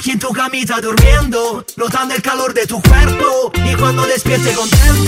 Aquí 0.00 0.12
en 0.12 0.18
tu 0.18 0.32
camita 0.32 0.80
durmiendo, 0.80 1.62
notando 1.76 2.14
el 2.14 2.22
calor 2.22 2.54
de 2.54 2.66
tu 2.66 2.80
cuerpo. 2.80 3.52
Y 3.70 3.74
cuando 3.74 4.06
despierte 4.06 4.54
contento. 4.54 4.99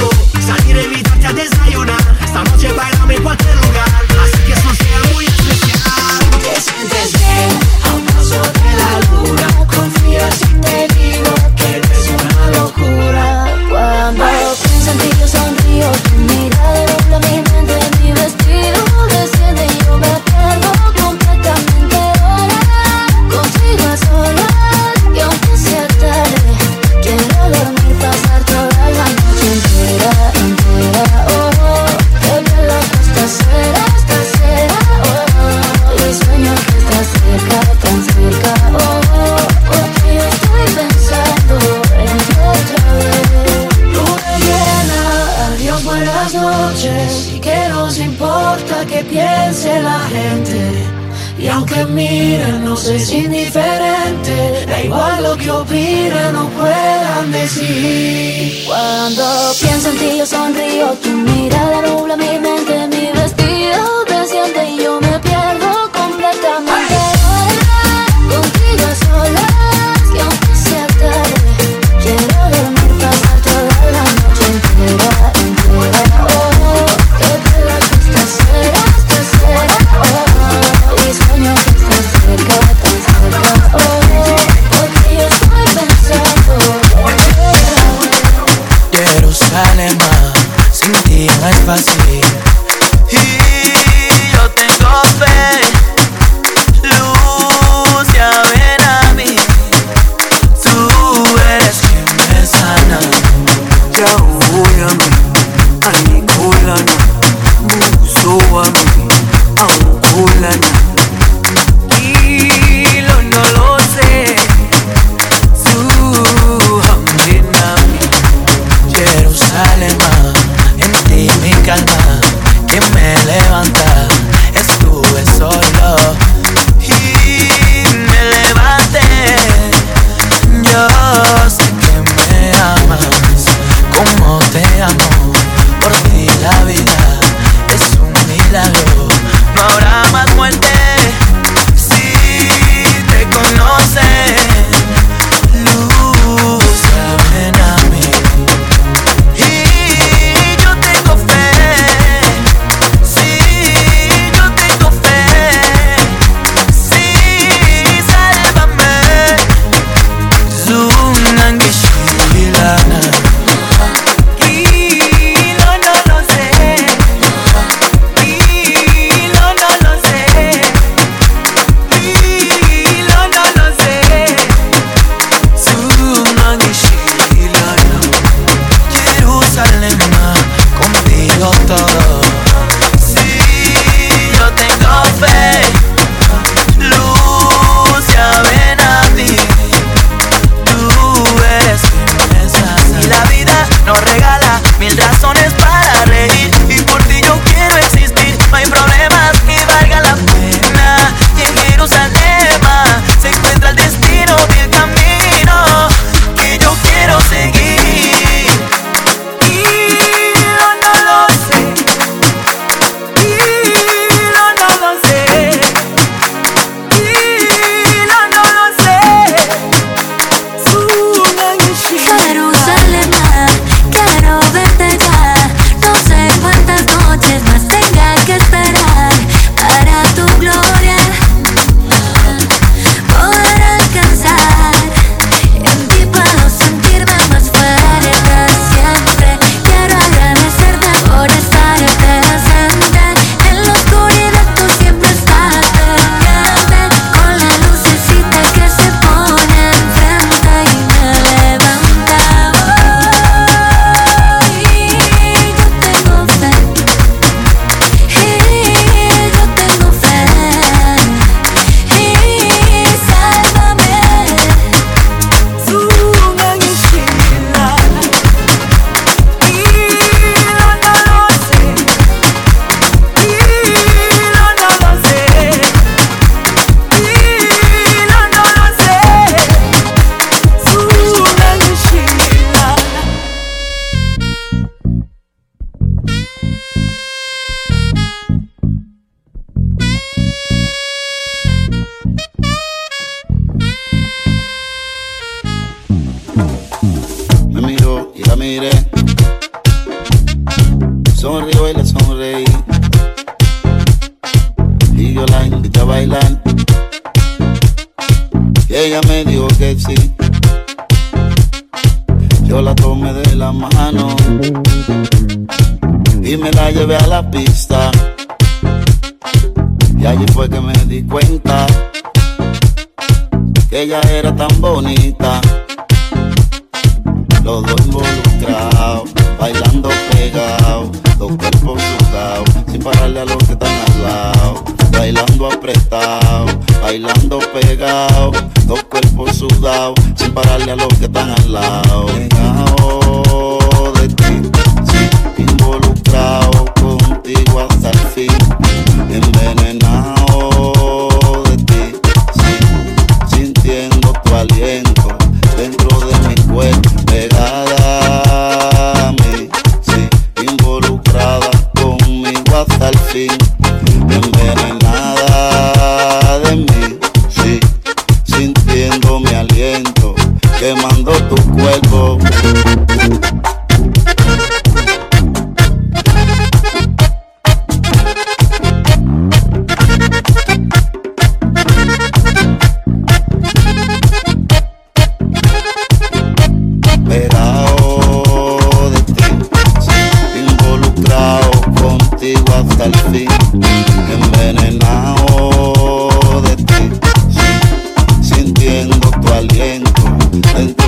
Hey. 400.33 400.82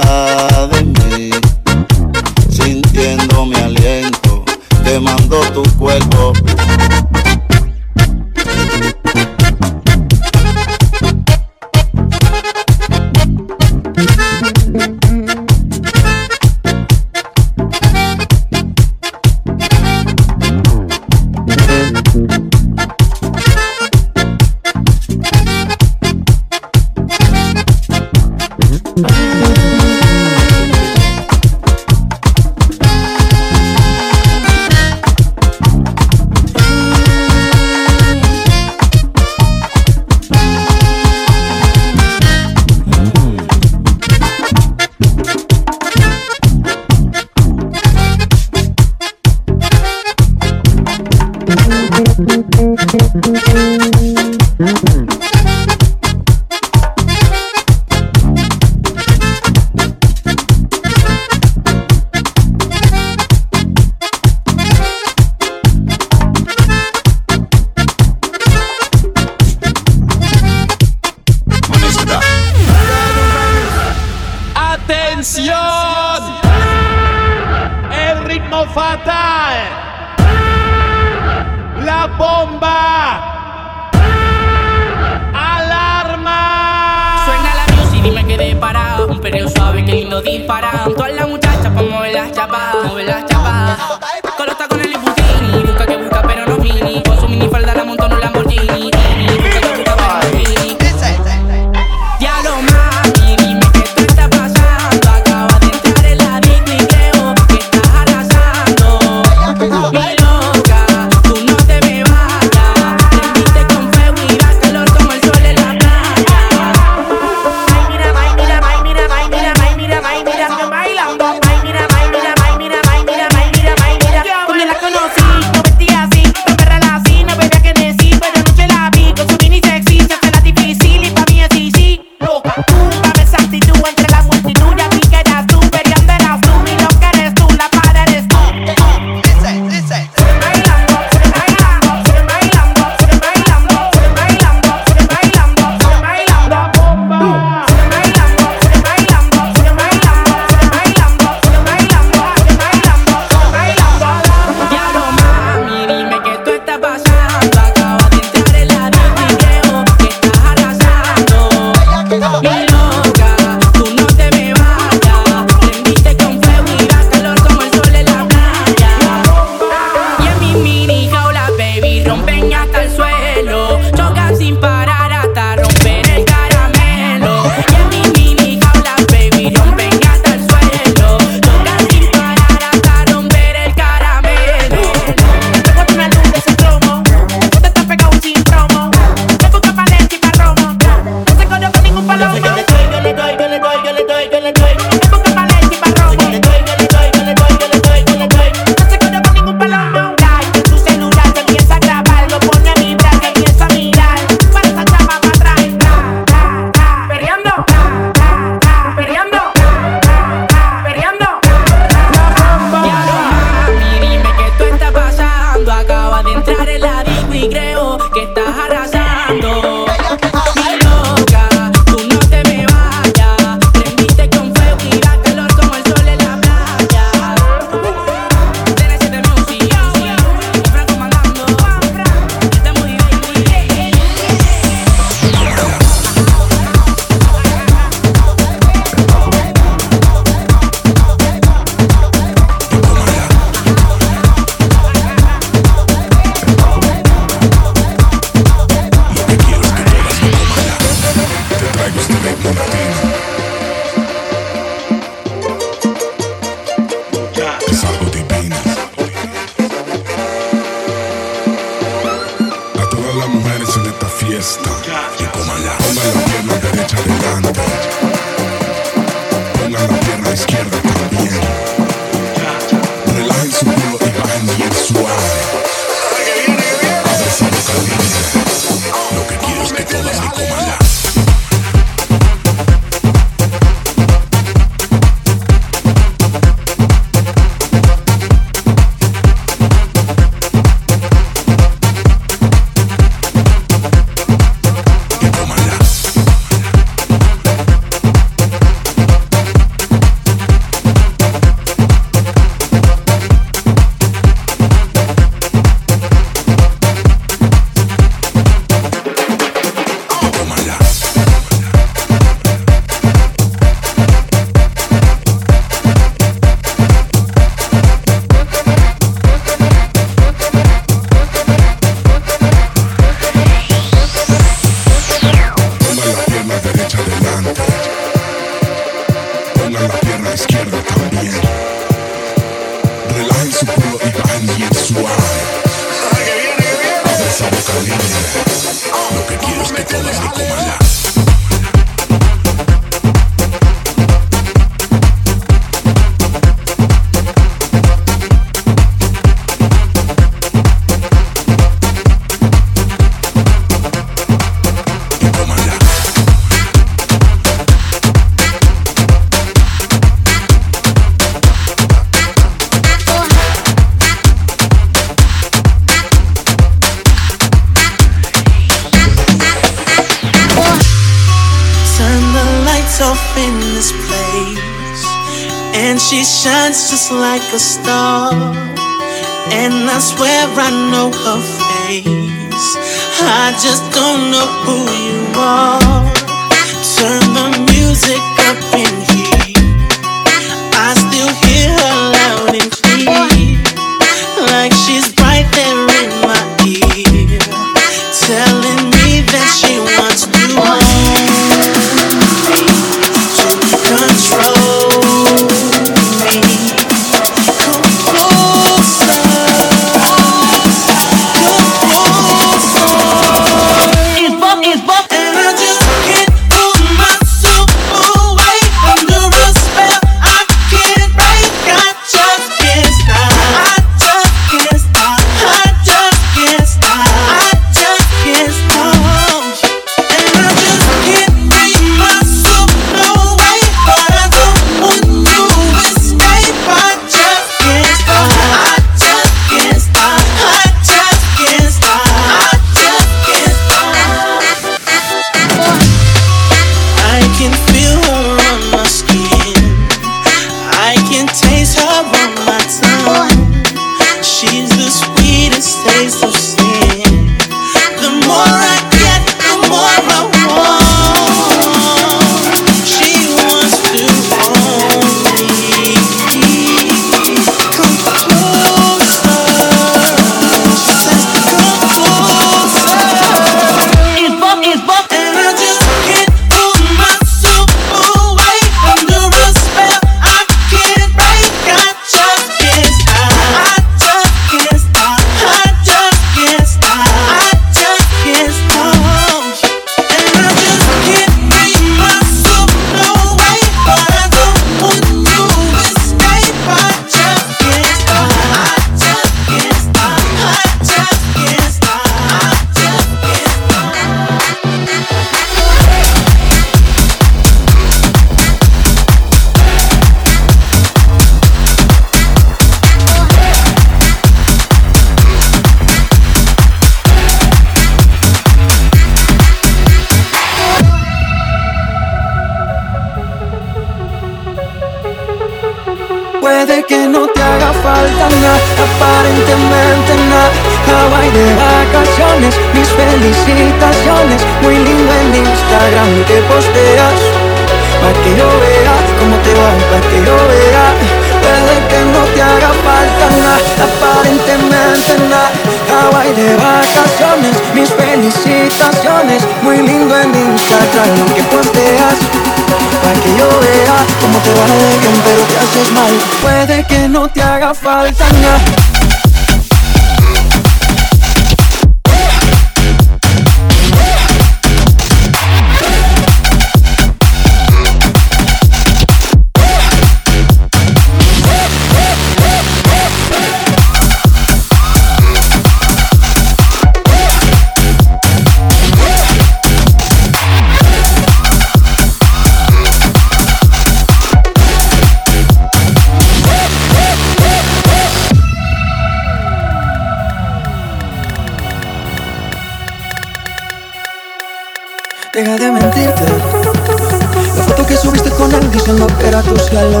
Cielo. 599.70 600.00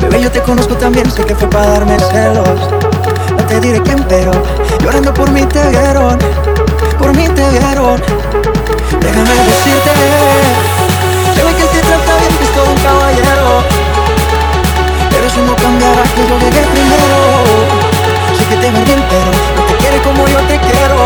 Bebé, 0.00 0.22
yo 0.22 0.30
te 0.30 0.40
conozco 0.42 0.74
también, 0.76 1.10
sé 1.10 1.24
que 1.24 1.34
fue 1.34 1.50
para 1.50 1.70
darme 1.70 1.98
celos. 1.98 2.60
No 3.36 3.44
te 3.48 3.60
diré 3.60 3.82
quién, 3.82 4.04
pero 4.08 4.30
llorando 4.80 5.12
por 5.12 5.30
mí 5.30 5.44
te 5.46 5.62
vieron. 5.68 6.18
Por 6.98 7.14
mí 7.16 7.28
te 7.28 7.50
vieron. 7.50 8.00
Déjame 9.00 9.34
decirte. 9.50 9.90
Se 11.34 11.42
ve 11.44 11.52
que 11.54 11.64
te 11.64 11.80
trata 11.80 12.12
bien, 12.20 12.34
que 12.38 12.44
es 12.44 12.52
todo 12.54 12.70
un 12.70 12.80
caballero. 12.86 13.48
Pero 15.10 15.26
eso 15.26 15.40
no 15.42 15.56
cambiará 15.56 16.02
que 16.14 16.22
yo 16.28 16.38
llegué 16.38 16.62
primero. 16.74 17.18
Sé 18.38 18.44
que 18.50 18.56
te 18.56 18.70
bien, 18.70 19.02
pero 19.10 19.30
no 19.56 19.62
te 19.66 19.74
quiere 19.80 19.98
como 20.02 20.26
yo 20.28 20.38
te 20.46 20.58
quiero. 20.58 20.98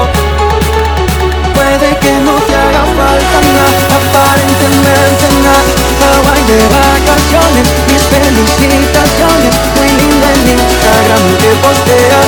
Puede 1.55 1.97
que 1.97 2.13
no 2.27 2.35
te 2.47 2.55
haga 2.55 2.85
falta 2.97 3.39
nada, 3.57 3.81
aparentemente 3.97 5.27
nada. 5.43 5.92
Hawaii 6.03 6.43
de 6.51 6.59
vacaciones, 6.67 7.67
mis 7.87 8.03
felicitaciones. 8.11 9.55
Muy 9.77 9.89
linda 10.03 10.27
en 10.35 10.59
Instagram 10.59 11.25
que 11.39 11.51
posteas. 11.63 12.27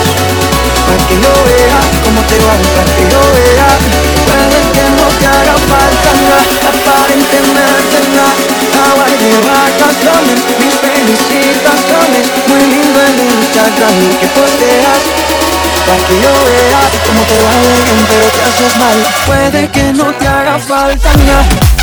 Para 0.87 1.03
que 1.09 1.17
yo 1.19 1.33
vea 1.43 1.79
cómo 2.05 2.21
te 2.23 2.39
va, 2.39 2.55
para 2.55 2.91
que 2.95 3.05
yo 3.11 3.21
vea. 3.35 3.69
Puede 4.31 4.61
que 4.75 4.85
no 4.95 5.07
te 5.19 5.27
haga 5.27 5.57
falta 5.67 6.11
nada, 6.23 6.39
aparentemente 6.71 7.99
nada. 8.15 8.35
Hawaii 8.79 9.17
de 9.19 9.33
vacaciones, 9.43 10.39
mis 10.63 10.75
felicitaciones. 10.79 12.25
Muy 12.47 12.63
lindo 12.71 12.99
en 13.03 13.17
Instagram 13.43 13.97
que 14.21 14.27
posteas. 14.39 15.03
Para 15.87 16.03
que 16.07 16.15
yo 16.23 16.31
vea 16.31 16.81
cómo 17.07 17.23
te 17.27 17.37
va 17.43 17.53
bien, 17.59 17.99
pero 18.07 18.27
te 18.35 18.41
haces 18.47 18.77
mal. 18.79 18.99
Puede 19.27 19.69
que 19.69 19.93
no 19.93 20.15
te 20.15 20.29
haga 20.29 20.59
falta 20.61 21.11
nada. 21.27 21.74